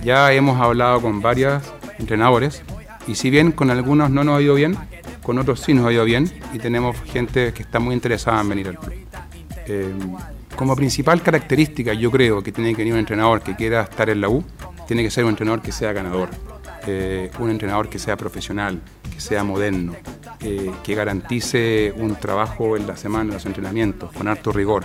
ya 0.02 0.32
hemos 0.32 0.58
hablado 0.60 1.02
con 1.02 1.20
varios 1.20 1.62
entrenadores 1.98 2.62
y 3.06 3.14
si 3.14 3.30
bien 3.30 3.52
con 3.52 3.70
algunos 3.70 4.10
no 4.10 4.24
nos 4.24 4.38
ha 4.38 4.42
ido 4.42 4.54
bien, 4.54 4.76
con 5.22 5.38
otros 5.38 5.60
sí 5.60 5.74
nos 5.74 5.86
ha 5.86 5.92
ido 5.92 6.04
bien 6.04 6.32
y 6.54 6.58
tenemos 6.58 6.96
gente 7.02 7.52
que 7.52 7.62
está 7.62 7.78
muy 7.78 7.94
interesada 7.94 8.40
en 8.40 8.48
venir 8.48 8.68
al 8.68 8.78
club. 8.78 8.94
Eh, 9.66 9.92
como 10.56 10.74
principal 10.74 11.22
característica, 11.22 11.92
yo 11.92 12.10
creo 12.10 12.42
que 12.42 12.52
tiene 12.52 12.70
que 12.70 12.78
venir 12.78 12.94
un 12.94 13.00
entrenador 13.00 13.42
que 13.42 13.54
quiera 13.54 13.82
estar 13.82 14.08
en 14.08 14.20
la 14.22 14.30
U, 14.30 14.42
tiene 14.86 15.02
que 15.02 15.10
ser 15.10 15.24
un 15.24 15.30
entrenador 15.30 15.60
que 15.60 15.72
sea 15.72 15.92
ganador, 15.92 16.30
eh, 16.86 17.30
un 17.38 17.50
entrenador 17.50 17.90
que 17.90 17.98
sea 17.98 18.16
profesional, 18.16 18.80
que 19.12 19.20
sea 19.20 19.44
moderno, 19.44 19.94
eh, 20.40 20.70
que 20.82 20.94
garantice 20.94 21.92
un 21.96 22.16
trabajo 22.16 22.76
en 22.76 22.86
la 22.86 22.96
semana, 22.96 23.24
en 23.24 23.34
los 23.34 23.46
entrenamientos, 23.46 24.12
con 24.12 24.28
harto 24.28 24.52
rigor, 24.52 24.84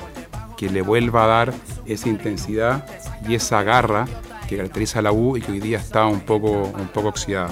que 0.58 0.70
le 0.70 0.82
vuelva 0.82 1.26
a 1.26 1.28
dar 1.28 1.54
esa 1.86 2.10
intensidad 2.10 2.86
y 3.28 3.36
esa 3.36 3.64
garra 3.64 4.08
que 4.48 4.58
caracteriza 4.58 5.00
a 5.00 5.02
la 5.04 5.12
U 5.12 5.38
y 5.38 5.42
que 5.42 5.52
hoy 5.52 5.60
día 5.60 5.78
está 5.78 6.06
un 6.06 6.22
poco, 6.22 6.64
un 6.64 6.88
poco 6.88 7.10
oxidada. 7.10 7.52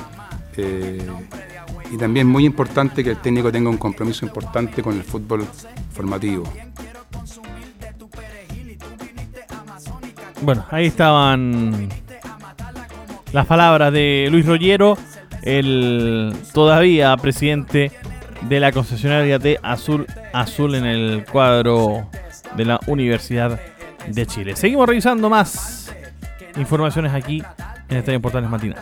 y 1.91 1.97
también 1.97 2.27
muy 2.27 2.45
importante 2.45 3.03
que 3.03 3.11
el 3.11 3.17
técnico 3.17 3.51
tenga 3.51 3.69
un 3.69 3.77
compromiso 3.77 4.25
importante 4.25 4.81
con 4.81 4.95
el 4.95 5.03
fútbol 5.03 5.45
formativo. 5.93 6.43
Bueno, 10.41 10.65
ahí 10.71 10.87
estaban 10.87 11.89
las 13.31 13.45
palabras 13.45 13.93
de 13.93 14.27
Luis 14.31 14.45
Rollero, 14.45 14.97
el 15.43 16.35
todavía 16.53 17.15
presidente 17.17 17.91
de 18.41 18.59
la 18.59 18.71
concesionaria 18.71 19.39
de 19.39 19.59
Azul 19.61 20.07
Azul 20.33 20.75
en 20.75 20.85
el 20.85 21.25
cuadro 21.31 22.07
de 22.55 22.65
la 22.65 22.79
Universidad 22.87 23.59
de 24.07 24.25
Chile. 24.25 24.55
Seguimos 24.55 24.87
revisando 24.87 25.29
más 25.29 25.93
informaciones 26.57 27.13
aquí 27.13 27.43
en 27.89 27.97
Estadio 27.97 28.21
Portales 28.21 28.49
Matinal. 28.49 28.81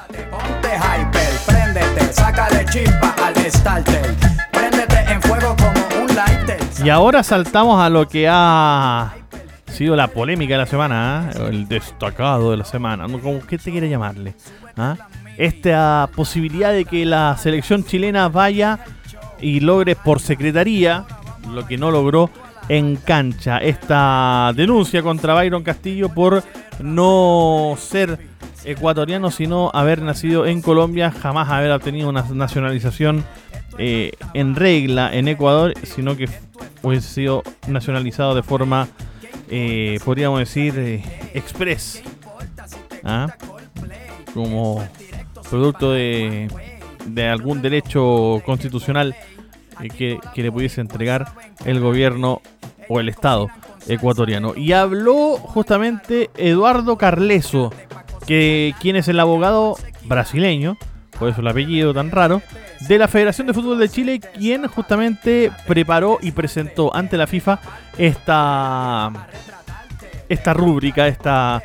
Y 6.84 6.90
ahora 6.90 7.24
saltamos 7.24 7.82
a 7.82 7.90
lo 7.90 8.08
que 8.08 8.28
ha 8.30 9.14
sido 9.68 9.96
la 9.96 10.08
polémica 10.08 10.54
de 10.54 10.60
la 10.60 10.66
semana, 10.66 11.30
¿ah? 11.30 11.48
el 11.50 11.68
destacado 11.68 12.52
de 12.52 12.58
la 12.58 12.66
semana, 12.66 13.06
¿qué 13.48 13.58
te 13.58 13.72
quiere 13.72 13.90
llamarle? 13.90 14.34
¿Ah? 14.78 14.96
Esta 15.40 16.10
posibilidad 16.16 16.74
de 16.74 16.84
que 16.84 17.06
la 17.06 17.38
selección 17.38 17.86
chilena 17.86 18.28
vaya 18.28 18.80
y 19.40 19.62
logre 19.62 19.96
por 19.96 20.20
secretaría 20.20 21.06
lo 21.52 21.66
que 21.66 21.78
no 21.78 21.92
logró 21.92 22.30
en 22.68 22.98
cancha. 22.98 23.58
Esta 23.60 24.52
denuncia 24.54 25.02
contra 25.02 25.34
Byron 25.34 25.64
Castillo 25.64 26.10
por 26.10 26.44
no 26.82 27.76
ser 27.80 28.20
ecuatoriano, 28.66 29.32
sino 29.32 29.72
haber 29.74 30.02
nacido 30.02 30.46
en 30.46 30.62
Colombia, 30.62 31.10
jamás 31.10 31.50
haber 31.50 31.72
obtenido 31.72 32.10
una 32.10 32.26
nacionalización 32.34 33.24
eh, 33.78 34.12
en 34.34 34.56
regla 34.56 35.10
en 35.14 35.30
Ecuador, 35.30 35.74
sino 35.84 36.18
que 36.18 36.28
hubiese 36.84 37.08
sido 37.08 37.44
nacionalizado 37.66 38.36
de 38.36 38.44
forma 38.44 38.90
eh, 39.50 40.00
podríamos 40.06 40.40
decir, 40.40 40.76
eh. 40.78 41.04
¿ah? 43.04 43.34
Como 44.34 44.84
producto 45.50 45.92
de, 45.92 46.48
de, 47.06 47.28
algún 47.28 47.62
derecho 47.62 48.42
constitucional 48.46 49.16
eh, 49.82 50.20
que, 50.34 50.44
le 50.44 50.52
pudiese 50.52 50.82
entregar 50.82 51.28
el 51.66 51.80
gobierno 51.80 52.42
o 52.88 53.00
el 53.00 53.10
Estado 53.10 53.50
ecuatoriano. 53.88 54.56
Y 54.56 54.74
habló 54.74 55.38
justamente 55.38 56.30
Eduardo 56.38 56.98
Carleso, 56.98 57.74
que, 58.28 58.74
quien 58.80 58.96
es 58.96 59.08
el 59.08 59.20
abogado 59.20 59.76
brasileño, 60.04 60.78
por 61.18 61.30
eso 61.30 61.42
el 61.42 61.48
apellido 61.48 61.94
tan 61.94 62.12
raro, 62.12 62.42
de 62.88 62.98
la 62.98 63.08
Federación 63.08 63.48
de 63.48 63.54
Fútbol 63.54 63.80
de 63.80 63.90
Chile, 63.90 64.20
quien 64.20 64.68
justamente 64.68 65.52
preparó 65.68 66.18
y 66.22 66.32
presentó 66.32 66.96
ante 66.96 67.18
la 67.18 67.28
FIFA 67.28 67.60
esta, 67.98 69.12
esta 70.30 70.54
rúbrica, 70.54 71.08
esta 71.08 71.62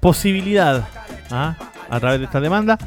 posibilidad, 0.00 0.86
¿ah? 1.30 1.56
a 1.90 2.00
través 2.00 2.20
de 2.20 2.26
esta 2.26 2.40
demanda, 2.40 2.78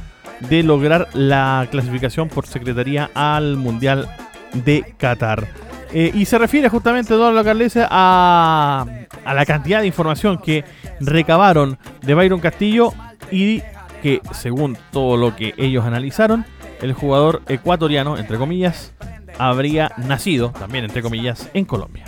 de 0.42 0.64
lograr 0.64 1.10
la 1.14 1.68
clasificación 1.70 2.30
por 2.30 2.48
secretaría 2.48 3.10
al 3.14 3.58
Mundial 3.58 4.10
de 4.54 4.96
Qatar. 4.98 5.48
Eh, 5.92 6.12
y 6.14 6.26
se 6.26 6.38
refiere 6.38 6.70
justamente, 6.70 7.14
Eduardo 7.14 7.44
Carlese, 7.44 7.86
a, 7.90 8.86
a 9.26 9.34
la 9.34 9.46
cantidad 9.46 9.82
de 9.82 9.88
información 9.88 10.38
que 10.38 10.64
recabaron 11.00 11.78
de 12.02 12.14
Byron 12.14 12.40
Castillo 12.40 12.94
y 13.32 13.62
que, 14.02 14.22
según 14.32 14.78
todo 14.92 15.18
lo 15.18 15.36
que 15.36 15.54
ellos 15.58 15.86
analizaron, 15.86 16.46
el 16.82 16.94
jugador 16.94 17.42
ecuatoriano, 17.48 18.18
entre 18.18 18.38
comillas, 18.38 18.94
habría 19.38 19.92
nacido, 19.98 20.50
también 20.52 20.86
entre 20.86 21.02
comillas, 21.02 21.50
en 21.54 21.66
Colombia. 21.66 22.06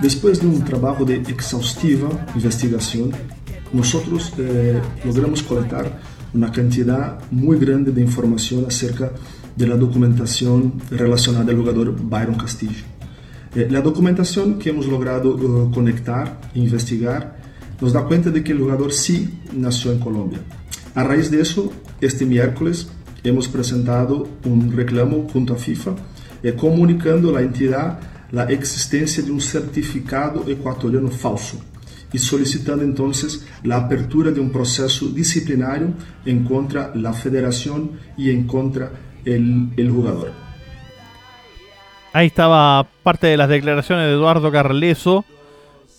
Después 0.00 0.40
de 0.40 0.46
un 0.46 0.64
trabajo 0.64 1.04
de 1.04 1.16
exhaustiva 1.16 2.08
investigación, 2.34 3.12
nosotros 3.72 4.32
eh, 4.38 4.80
logramos 5.04 5.42
colectar 5.42 5.90
una 6.36 6.52
cantidad 6.52 7.18
muy 7.30 7.58
grande 7.58 7.90
de 7.90 8.02
información 8.02 8.66
acerca 8.68 9.10
de 9.56 9.66
la 9.66 9.76
documentación 9.76 10.74
relacionada 10.90 11.50
al 11.50 11.56
jugador 11.56 11.96
Byron 11.98 12.36
Castillo. 12.36 12.84
Eh, 13.54 13.68
la 13.70 13.80
que 14.58 14.68
hemos 14.68 14.86
logrado 14.86 15.34
uh, 15.34 15.70
conectar 15.72 16.38
e 16.54 16.58
investigar 16.58 17.36
nos 17.80 17.92
da 17.94 18.04
cuenta 18.04 18.30
de 18.30 18.44
que 18.44 18.52
el 18.52 18.58
jugador 18.58 18.92
sí 18.92 19.40
nació 19.54 19.92
en 19.92 19.98
Colombia. 19.98 20.40
A 20.94 21.02
raíz 21.04 21.30
de 21.30 21.40
eso, 21.40 21.72
este 22.00 22.26
miércoles 22.26 22.88
hemos 23.24 23.48
presentado 23.48 24.28
un 24.44 24.72
reclamo 24.72 25.26
junto 25.32 25.54
a 25.54 25.56
FIFA 25.56 25.96
eh, 26.42 26.52
comunicando 26.52 27.30
a 27.30 27.32
la 27.32 27.40
entidad 27.40 27.98
la 28.30 28.44
de 29.22 29.30
un 29.30 29.40
certificado 29.40 30.44
ecuatoriano 30.46 31.08
falso 31.08 31.58
y 32.16 32.18
solicitando 32.18 32.82
entonces 32.82 33.46
la 33.62 33.76
apertura 33.76 34.30
de 34.30 34.40
un 34.40 34.50
proceso 34.50 35.06
disciplinario 35.08 35.92
en 36.24 36.44
contra 36.44 36.90
la 36.94 37.12
federación 37.12 38.00
y 38.16 38.30
en 38.30 38.46
contra 38.46 38.90
el, 39.26 39.68
el 39.76 39.90
jugador. 39.90 40.32
Ahí 42.14 42.28
estaba 42.28 42.88
parte 43.02 43.26
de 43.26 43.36
las 43.36 43.50
declaraciones 43.50 44.06
de 44.06 44.12
Eduardo 44.12 44.50
Carleso, 44.50 45.26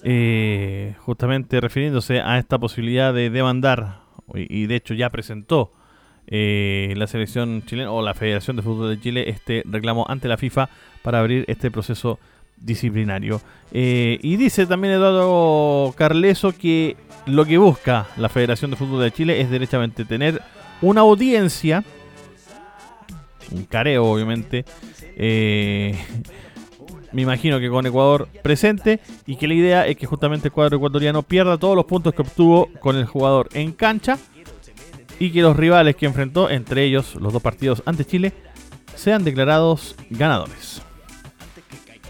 eh, 0.01 0.95
justamente 1.01 1.61
refiriéndose 1.61 2.19
a 2.19 2.39
esta 2.39 2.57
posibilidad 2.57 3.13
de 3.13 3.29
demandar, 3.29 3.99
y 4.33 4.65
de 4.65 4.75
hecho 4.75 4.95
ya 4.95 5.11
presentó 5.11 5.71
eh, 6.25 6.95
la 6.97 7.05
selección 7.05 7.61
chilena 7.67 7.91
o 7.91 8.01
la 8.01 8.15
Federación 8.15 8.55
de 8.55 8.63
Fútbol 8.63 8.89
de 8.89 8.99
Chile 8.99 9.29
este 9.29 9.61
reclamo 9.65 10.03
ante 10.09 10.27
la 10.27 10.37
FIFA 10.37 10.67
para 11.03 11.19
abrir 11.19 11.45
este 11.47 11.69
proceso 11.69 12.17
disciplinario. 12.57 13.41
Eh, 13.71 14.19
y 14.21 14.35
dice 14.37 14.65
también 14.65 14.95
Eduardo 14.95 15.93
Carleso 15.95 16.51
que 16.51 16.97
lo 17.25 17.45
que 17.45 17.57
busca 17.57 18.07
la 18.17 18.29
Federación 18.29 18.71
de 18.71 18.77
Fútbol 18.77 19.01
de 19.03 19.11
Chile 19.11 19.41
es 19.41 19.49
derechamente 19.49 20.05
tener 20.05 20.41
una 20.81 21.01
audiencia, 21.01 21.83
un 23.51 23.65
careo 23.65 24.05
obviamente, 24.05 24.65
eh, 25.15 25.97
me 27.11 27.21
imagino 27.21 27.59
que 27.59 27.69
con 27.69 27.85
Ecuador 27.85 28.27
presente 28.43 28.99
y 29.25 29.37
que 29.37 29.47
la 29.47 29.53
idea 29.53 29.87
es 29.87 29.97
que 29.97 30.05
justamente 30.05 30.49
el 30.49 30.51
cuadro 30.51 30.77
ecuatoriano 30.77 31.23
pierda 31.23 31.57
todos 31.57 31.75
los 31.75 31.85
puntos 31.85 32.13
que 32.13 32.21
obtuvo 32.21 32.69
con 32.79 32.95
el 32.95 33.05
jugador 33.05 33.49
en 33.53 33.71
cancha 33.71 34.17
y 35.19 35.31
que 35.31 35.41
los 35.41 35.57
rivales 35.57 35.95
que 35.95 36.05
enfrentó, 36.05 36.49
entre 36.49 36.83
ellos 36.83 37.15
los 37.15 37.33
dos 37.33 37.41
partidos 37.41 37.81
ante 37.85 38.05
Chile, 38.05 38.33
sean 38.95 39.23
declarados 39.23 39.95
ganadores. 40.09 40.81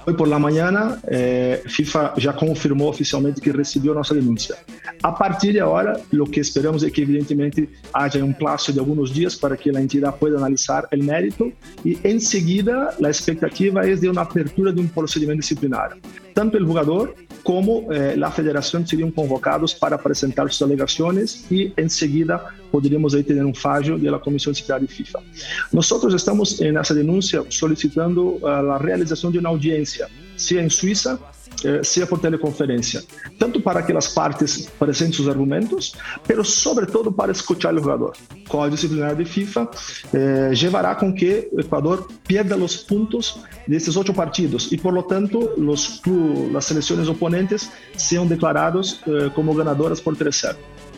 Hoy 0.10 0.13
por 0.13 0.30
la 0.30 0.39
mañana, 0.39 1.02
eh, 1.12 1.62
FIFA 1.65 2.13
ya 2.15 2.34
confirmó 2.34 2.88
oficialmente 2.88 3.41
que 3.41 3.52
recibió 3.52 3.93
nuestra 3.93 4.15
denuncia. 4.15 4.56
A 5.04 5.13
partir 5.13 5.56
de 5.56 5.60
ahora, 5.60 6.00
lo 6.12 6.24
que 6.24 6.39
esperamos 6.39 6.82
es 6.84 6.93
que 6.93 7.02
evidentemente 7.02 7.67
haya 7.91 8.24
un 8.24 8.34
plazo 8.34 8.72
de 8.72 8.80
algunos 8.80 9.13
días 9.13 9.36
para 9.36 9.58
que 9.58 9.70
la 9.70 9.82
entidad 9.82 10.15
pueda 10.15 10.38
analizar 10.38 10.88
el 10.91 11.04
mérito 11.04 11.52
y 11.84 11.98
enseguida 12.08 12.96
la 13.00 13.10
expectativa 13.10 13.86
es 13.86 14.00
de 14.00 14.10
una 14.10 14.22
apertura 14.22 14.72
de 14.72 14.80
un 14.80 14.88
procedimiento 14.88 15.41
disciplinario. 15.41 15.98
Tanto 16.38 16.56
el 16.56 16.65
jugador 16.65 17.15
como 17.41 17.91
eh, 17.91 18.15
la 18.15 18.30
federación 18.30 18.86
serían 18.86 19.10
convocados 19.10 19.73
para 19.73 19.97
presentar 19.97 20.52
sus 20.52 20.62
alegaciones 20.62 21.43
y 21.50 21.73
enseguida 21.76 22.45
podríamos 22.71 23.15
ahí 23.15 23.23
tener 23.23 23.43
un 23.43 23.56
fallo 23.56 23.97
de 23.97 24.12
la 24.12 24.19
Comisión 24.19 24.54
Disciplinaria 24.54 24.88
de 24.88 24.93
FIFA. 24.93 25.19
Nosotros 25.71 26.13
estamos 26.13 26.62
en 26.62 26.78
esa 26.78 26.93
denuncia 26.93 27.41
solicitando 27.50 28.21
uh, 28.21 28.62
la 28.62 28.78
realización 28.78 29.32
de 29.32 29.39
una 29.39 29.50
audiencia, 29.50 30.08
sea 30.36 30.62
en 30.62 30.69
Suiza, 30.69 31.17
eh, 31.63 31.80
sea 31.84 32.06
por 32.06 32.20
teleconferencia, 32.20 33.02
tanto 33.38 33.62
para 33.62 33.86
que 33.86 33.93
las 33.93 34.10
partes 34.10 34.70
presenten 34.78 35.13
sus 35.13 35.28
argumentos, 35.28 35.96
pero 36.26 36.43
sobre 36.43 36.86
todo 36.86 37.12
para 37.12 37.32
escuchar 37.32 37.72
al 37.72 37.80
jugador. 37.80 38.13
El 38.36 38.43
Código 38.43 38.76
Disciplinario 38.76 39.15
de 39.15 39.26
FIFA 39.26 39.70
eh, 40.13 40.52
llevará 40.54 40.96
con 40.98 41.15
que 41.15 41.50
Ecuador 41.58 42.08
pierda 42.26 42.56
los 42.56 42.78
puntos 42.78 43.41
de 43.65 43.78
estos 43.78 43.98
ocho 43.98 44.13
partidos 44.13 44.72
y 44.72 44.78
por 44.78 44.93
lo 44.93 45.06
tanto 45.06 45.54
las 45.58 46.65
selecciones 46.65 47.08
oponentes 47.08 47.72
sean 47.96 48.30
declarados 48.30 49.02
eh, 49.08 49.30
como 49.34 49.56
ganadoras 49.56 50.00
por 50.02 50.15
3-0. 50.15 50.56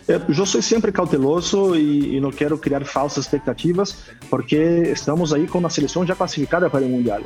Eu 0.10 0.34
sou 0.34 0.60
sempre 0.60 0.92
cauteloso 0.92 1.76
e, 1.76 2.16
e, 2.16 2.20
não 2.20 2.32
quero 2.32 2.58
criar 2.58 2.84
falsas 2.84 3.26
expectativas, 3.26 3.96
porque 4.28 4.56
estamos 4.92 5.32
aí 5.32 5.46
com 5.46 5.60
uma 5.60 5.70
seleção 5.70 6.04
já 6.04 6.16
classificada 6.16 6.68
para 6.68 6.84
o 6.84 6.90
Mundial. 6.90 7.22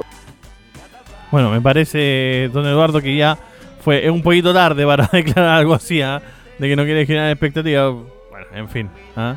Bueno, 1.34 1.50
me 1.50 1.62
parece, 1.62 2.48
don 2.54 2.64
Eduardo, 2.68 3.02
que 3.02 3.16
ya 3.16 3.36
fue 3.80 4.08
un 4.08 4.22
poquito 4.22 4.54
tarde 4.54 4.86
para 4.86 5.08
declarar 5.12 5.58
algo 5.58 5.74
así, 5.74 6.00
¿eh? 6.00 6.20
de 6.60 6.70
que 6.70 6.76
no 6.76 6.84
quiere 6.84 7.08
generar 7.08 7.32
expectativas. 7.32 7.92
Bueno, 8.30 8.46
en 8.54 8.70
fin. 8.70 8.88
¿eh? 9.18 9.34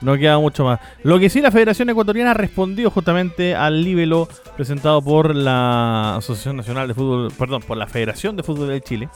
No 0.00 0.16
queda 0.16 0.40
mucho 0.40 0.64
más. 0.64 0.80
Lo 1.04 1.20
que 1.20 1.30
sí, 1.30 1.40
la 1.40 1.52
Federación 1.52 1.88
Ecuatoriana 1.88 2.34
respondió 2.34 2.90
justamente 2.90 3.54
al 3.54 3.84
libelo 3.84 4.28
presentado 4.56 5.00
por 5.00 5.36
la 5.36 6.16
Asociación 6.16 6.56
Nacional 6.56 6.88
de 6.88 6.94
Fútbol, 6.94 7.32
perdón, 7.38 7.62
por 7.62 7.76
la 7.76 7.86
Federación 7.86 8.34
de 8.34 8.42
Fútbol 8.42 8.66
de 8.66 8.80
Chile, 8.80 9.08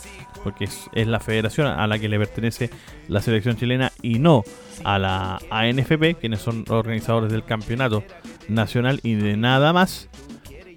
porque 0.45 0.67
es, 0.67 0.89
la 0.95 1.19
federación 1.19 1.67
a 1.67 1.85
la 1.89 1.99
que 1.99 2.09
le 2.09 2.17
pertenece 2.17 2.71
la 3.09 3.21
selección 3.21 3.57
chilena 3.57 3.91
y 4.03 4.21
no 4.21 4.45
a 4.85 5.01
la 5.01 5.41
ANFP, 5.51 6.15
quienes 6.21 6.41
son 6.43 6.65
organizadores 6.69 7.33
del 7.33 7.43
campeonato 7.43 8.05
nacional 8.49 9.01
y 9.03 9.15
de 9.15 9.37
nada 9.37 9.73
más. 9.73 10.09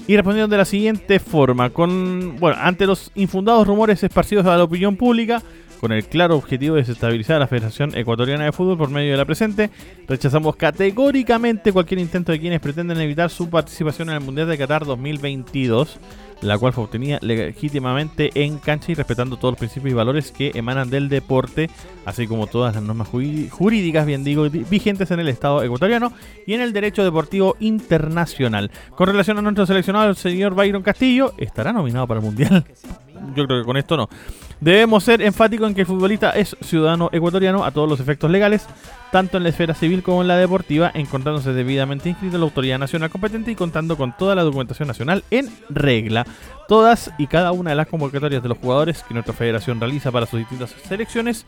Y 0.05 0.15
respondieron 0.15 0.49
de 0.49 0.57
la 0.57 0.65
siguiente 0.65 1.19
forma, 1.19 1.69
con 1.69 2.37
bueno, 2.37 2.57
ante 2.59 2.85
los 2.85 3.11
infundados 3.15 3.65
rumores 3.65 4.03
esparcidos 4.03 4.45
a 4.45 4.57
la 4.57 4.63
opinión 4.63 4.97
pública, 4.97 5.41
con 5.79 5.91
el 5.91 6.05
claro 6.05 6.37
objetivo 6.37 6.75
de 6.75 6.81
desestabilizar 6.81 7.37
a 7.37 7.39
la 7.39 7.47
Federación 7.47 7.93
Ecuatoriana 7.93 8.45
de 8.45 8.51
Fútbol 8.51 8.77
por 8.77 8.89
medio 8.89 9.11
de 9.11 9.17
la 9.17 9.25
presente, 9.25 9.69
rechazamos 10.07 10.55
categóricamente 10.55 11.73
cualquier 11.73 11.99
intento 11.99 12.31
de 12.31 12.39
quienes 12.39 12.61
pretenden 12.61 12.99
evitar 13.01 13.29
su 13.29 13.49
participación 13.49 14.09
en 14.09 14.15
el 14.15 14.21
Mundial 14.21 14.47
de 14.47 14.57
Qatar 14.57 14.85
2022, 14.85 15.97
la 16.43 16.57
cual 16.57 16.73
fue 16.73 16.83
obtenida 16.83 17.19
legítimamente 17.21 18.31
en 18.35 18.57
cancha 18.57 18.91
y 18.91 18.95
respetando 18.95 19.37
todos 19.37 19.53
los 19.53 19.59
principios 19.59 19.91
y 19.91 19.95
valores 19.95 20.31
que 20.31 20.51
emanan 20.53 20.89
del 20.89 21.09
deporte, 21.09 21.69
así 22.05 22.27
como 22.27 22.47
todas 22.47 22.75
las 22.75 22.83
normas 22.83 23.07
jurídicas, 23.07 24.05
bien 24.05 24.23
digo, 24.23 24.49
vigentes 24.49 25.11
en 25.11 25.19
el 25.19 25.29
Estado 25.29 25.63
ecuatoriano 25.63 26.13
y 26.45 26.53
en 26.53 26.61
el 26.61 26.73
derecho 26.73 27.03
deportivo 27.03 27.55
internacional. 27.59 28.71
Con 28.95 29.07
relación 29.07 29.37
a 29.37 29.41
nuestro 29.41 29.65
seleccionado, 29.65 30.09
el 30.09 30.15
señor 30.15 30.55
Byron 30.55 30.83
Castillo, 30.83 31.33
¿estará 31.37 31.73
nominado 31.73 32.07
para 32.07 32.19
el 32.19 32.25
Mundial? 32.25 32.65
Yo 33.35 33.45
creo 33.45 33.61
que 33.61 33.65
con 33.65 33.77
esto 33.77 33.97
no. 33.97 34.09
Debemos 34.59 35.03
ser 35.03 35.21
enfáticos 35.21 35.67
en 35.67 35.75
que 35.75 35.81
el 35.81 35.87
futbolista 35.87 36.29
es 36.31 36.55
ciudadano 36.61 37.09
ecuatoriano 37.11 37.65
a 37.65 37.71
todos 37.71 37.89
los 37.89 37.99
efectos 37.99 38.31
legales, 38.31 38.65
tanto 39.11 39.37
en 39.37 39.43
la 39.43 39.49
esfera 39.49 39.73
civil 39.73 40.03
como 40.03 40.21
en 40.21 40.27
la 40.27 40.37
deportiva, 40.37 40.91
encontrándose 40.93 41.53
debidamente 41.53 42.09
inscrito 42.09 42.35
en 42.35 42.41
la 42.41 42.45
autoridad 42.45 42.79
nacional 42.79 43.09
competente 43.09 43.51
y 43.51 43.55
contando 43.55 43.97
con 43.97 44.15
toda 44.17 44.35
la 44.35 44.43
documentación 44.43 44.87
nacional 44.87 45.23
en 45.31 45.49
regla. 45.69 46.25
Todas 46.67 47.11
y 47.17 47.27
cada 47.27 47.51
una 47.51 47.71
de 47.71 47.75
las 47.75 47.87
convocatorias 47.87 48.41
de 48.41 48.49
los 48.49 48.57
jugadores 48.57 49.03
que 49.03 49.13
nuestra 49.13 49.33
federación 49.33 49.79
realiza 49.79 50.11
para 50.11 50.25
sus 50.25 50.39
distintas 50.39 50.71
selecciones 50.87 51.45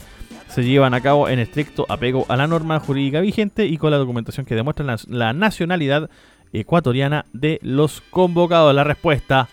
se 0.50 0.64
llevan 0.64 0.94
a 0.94 1.02
cabo 1.02 1.28
en 1.28 1.40
estricto 1.40 1.86
apego 1.90 2.26
a 2.30 2.36
la 2.36 2.48
norma 2.48 2.80
jurídica 2.80 3.22
vigente 3.22 3.66
y 3.66 3.78
con 3.78 3.92
la 3.92 3.98
documentación 3.98 4.46
que 4.46 4.56
demuestra 4.56 4.98
la, 5.08 5.34
nacionalidad 5.34 6.10
ecuatoriana 6.54 7.26
de 7.34 7.60
los 7.62 8.02
convocados. 8.10 8.74
La 8.74 8.84
respuesta 8.84 9.50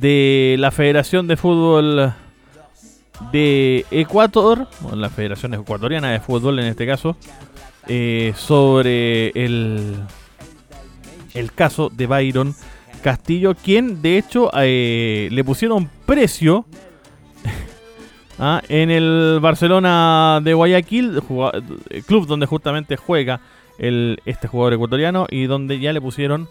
de 0.00 0.56
la 0.58 0.70
Federación 0.70 1.26
de 1.26 1.36
Fútbol 1.36 2.12
de 3.32 3.84
Ecuador, 3.90 4.68
la 4.94 5.10
Federación 5.10 5.54
Ecuatoriana 5.54 6.10
de 6.10 6.20
Fútbol 6.20 6.58
en 6.58 6.66
este 6.66 6.86
caso, 6.86 7.16
eh, 7.86 8.32
sobre 8.36 9.28
el, 9.28 9.94
el 11.34 11.52
caso 11.52 11.90
de 11.90 12.06
Byron 12.06 12.54
Castillo, 13.02 13.54
quien 13.54 14.02
de 14.02 14.18
hecho 14.18 14.50
eh, 14.56 15.28
le 15.30 15.44
pusieron 15.44 15.90
precio 16.06 16.64
ah, 18.38 18.62
en 18.68 18.90
el 18.90 19.38
Barcelona 19.40 20.40
de 20.42 20.54
Guayaquil, 20.54 21.20
club 22.06 22.26
donde 22.26 22.46
justamente 22.46 22.96
juega 22.96 23.40
el, 23.78 24.20
este 24.24 24.48
jugador 24.48 24.74
ecuatoriano 24.74 25.26
y 25.30 25.44
donde 25.44 25.78
ya 25.78 25.92
le 25.92 26.00
pusieron 26.00 26.48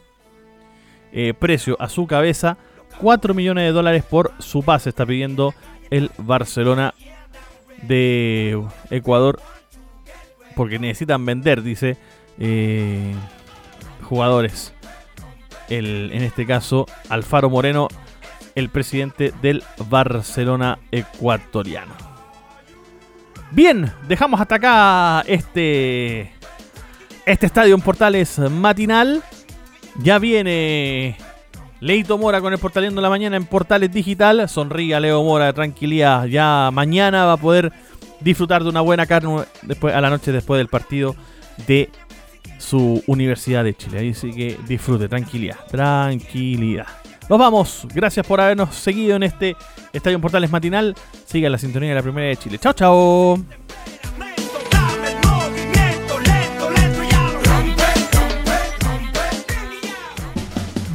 eh, 1.12 1.34
precio 1.34 1.76
a 1.80 1.90
su 1.90 2.08
cabeza 2.08 2.58
4 3.00 3.34
millones 3.34 3.66
de 3.66 3.72
dólares 3.72 4.04
por 4.04 4.32
su 4.40 4.64
pase. 4.64 4.90
Está 4.90 5.06
pidiendo 5.06 5.54
el 5.90 6.12
Barcelona 6.18 6.94
de 7.84 8.62
Ecuador 8.90 9.40
porque 10.56 10.80
necesitan 10.80 11.26
vender, 11.26 11.64
dice, 11.64 11.98
eh, 12.40 13.14
jugadores. 14.04 14.74
El, 15.70 16.12
en 16.14 16.24
este 16.24 16.46
caso, 16.46 16.86
Alfaro 17.10 17.50
Moreno, 17.50 17.88
el 18.56 18.70
presidente 18.70 19.34
del 19.42 19.64
Barcelona 19.90 20.80
ecuatoriano. 20.92 21.94
Bien, 23.52 23.92
dejamos 24.08 24.42
hasta 24.42 24.56
acá 24.56 25.24
este, 25.28 26.32
este 27.26 27.46
estadio 27.46 27.76
en 27.76 27.82
Portales 27.82 28.40
matinal. 28.40 29.24
Ya 30.00 30.18
viene 30.20 31.18
Leito 31.84 32.18
Mora 32.18 32.40
con 32.40 32.54
el 32.54 32.60
Portaleando 32.60 33.02
la 33.02 33.10
Mañana 33.10 33.36
en 33.36 33.46
Portales 33.46 33.92
Digital. 33.92 34.48
Sonría 34.48 35.02
Leo 35.02 35.22
Mora, 35.22 35.52
tranquilidad. 35.52 36.28
Ya 36.28 36.70
mañana 36.72 37.26
va 37.26 37.34
a 37.34 37.38
poder 37.38 37.74
disfrutar 38.22 38.64
de 38.64 38.70
una 38.70 38.80
buena 38.80 39.06
carne 39.06 39.44
después, 39.64 39.94
a 39.94 40.00
la 40.00 40.10
noche 40.10 40.32
después 40.32 40.60
del 40.60 40.70
partido 40.70 41.14
de 41.68 41.90
su 42.58 43.04
Universidad 43.06 43.66
de 43.66 43.76
Chile. 43.76 44.12
Así 44.12 44.32
que 44.32 44.58
disfrute, 44.66 45.10
tranquilidad, 45.10 45.58
tranquilidad. 45.68 46.88
Nos 47.30 47.38
vamos. 47.38 47.86
Gracias 47.94 48.26
por 48.26 48.40
habernos 48.40 48.74
seguido 48.74 49.18
en 49.18 49.24
este 49.24 49.58
Estadio 49.92 50.22
Portales 50.22 50.52
matinal. 50.52 50.96
Siga 51.26 51.50
la 51.50 51.58
sintonía 51.58 51.90
de 51.90 51.96
la 51.96 52.02
Primera 52.02 52.30
de 52.30 52.38
Chile. 52.38 52.60
Chao, 52.60 52.72
chao. 52.72 53.44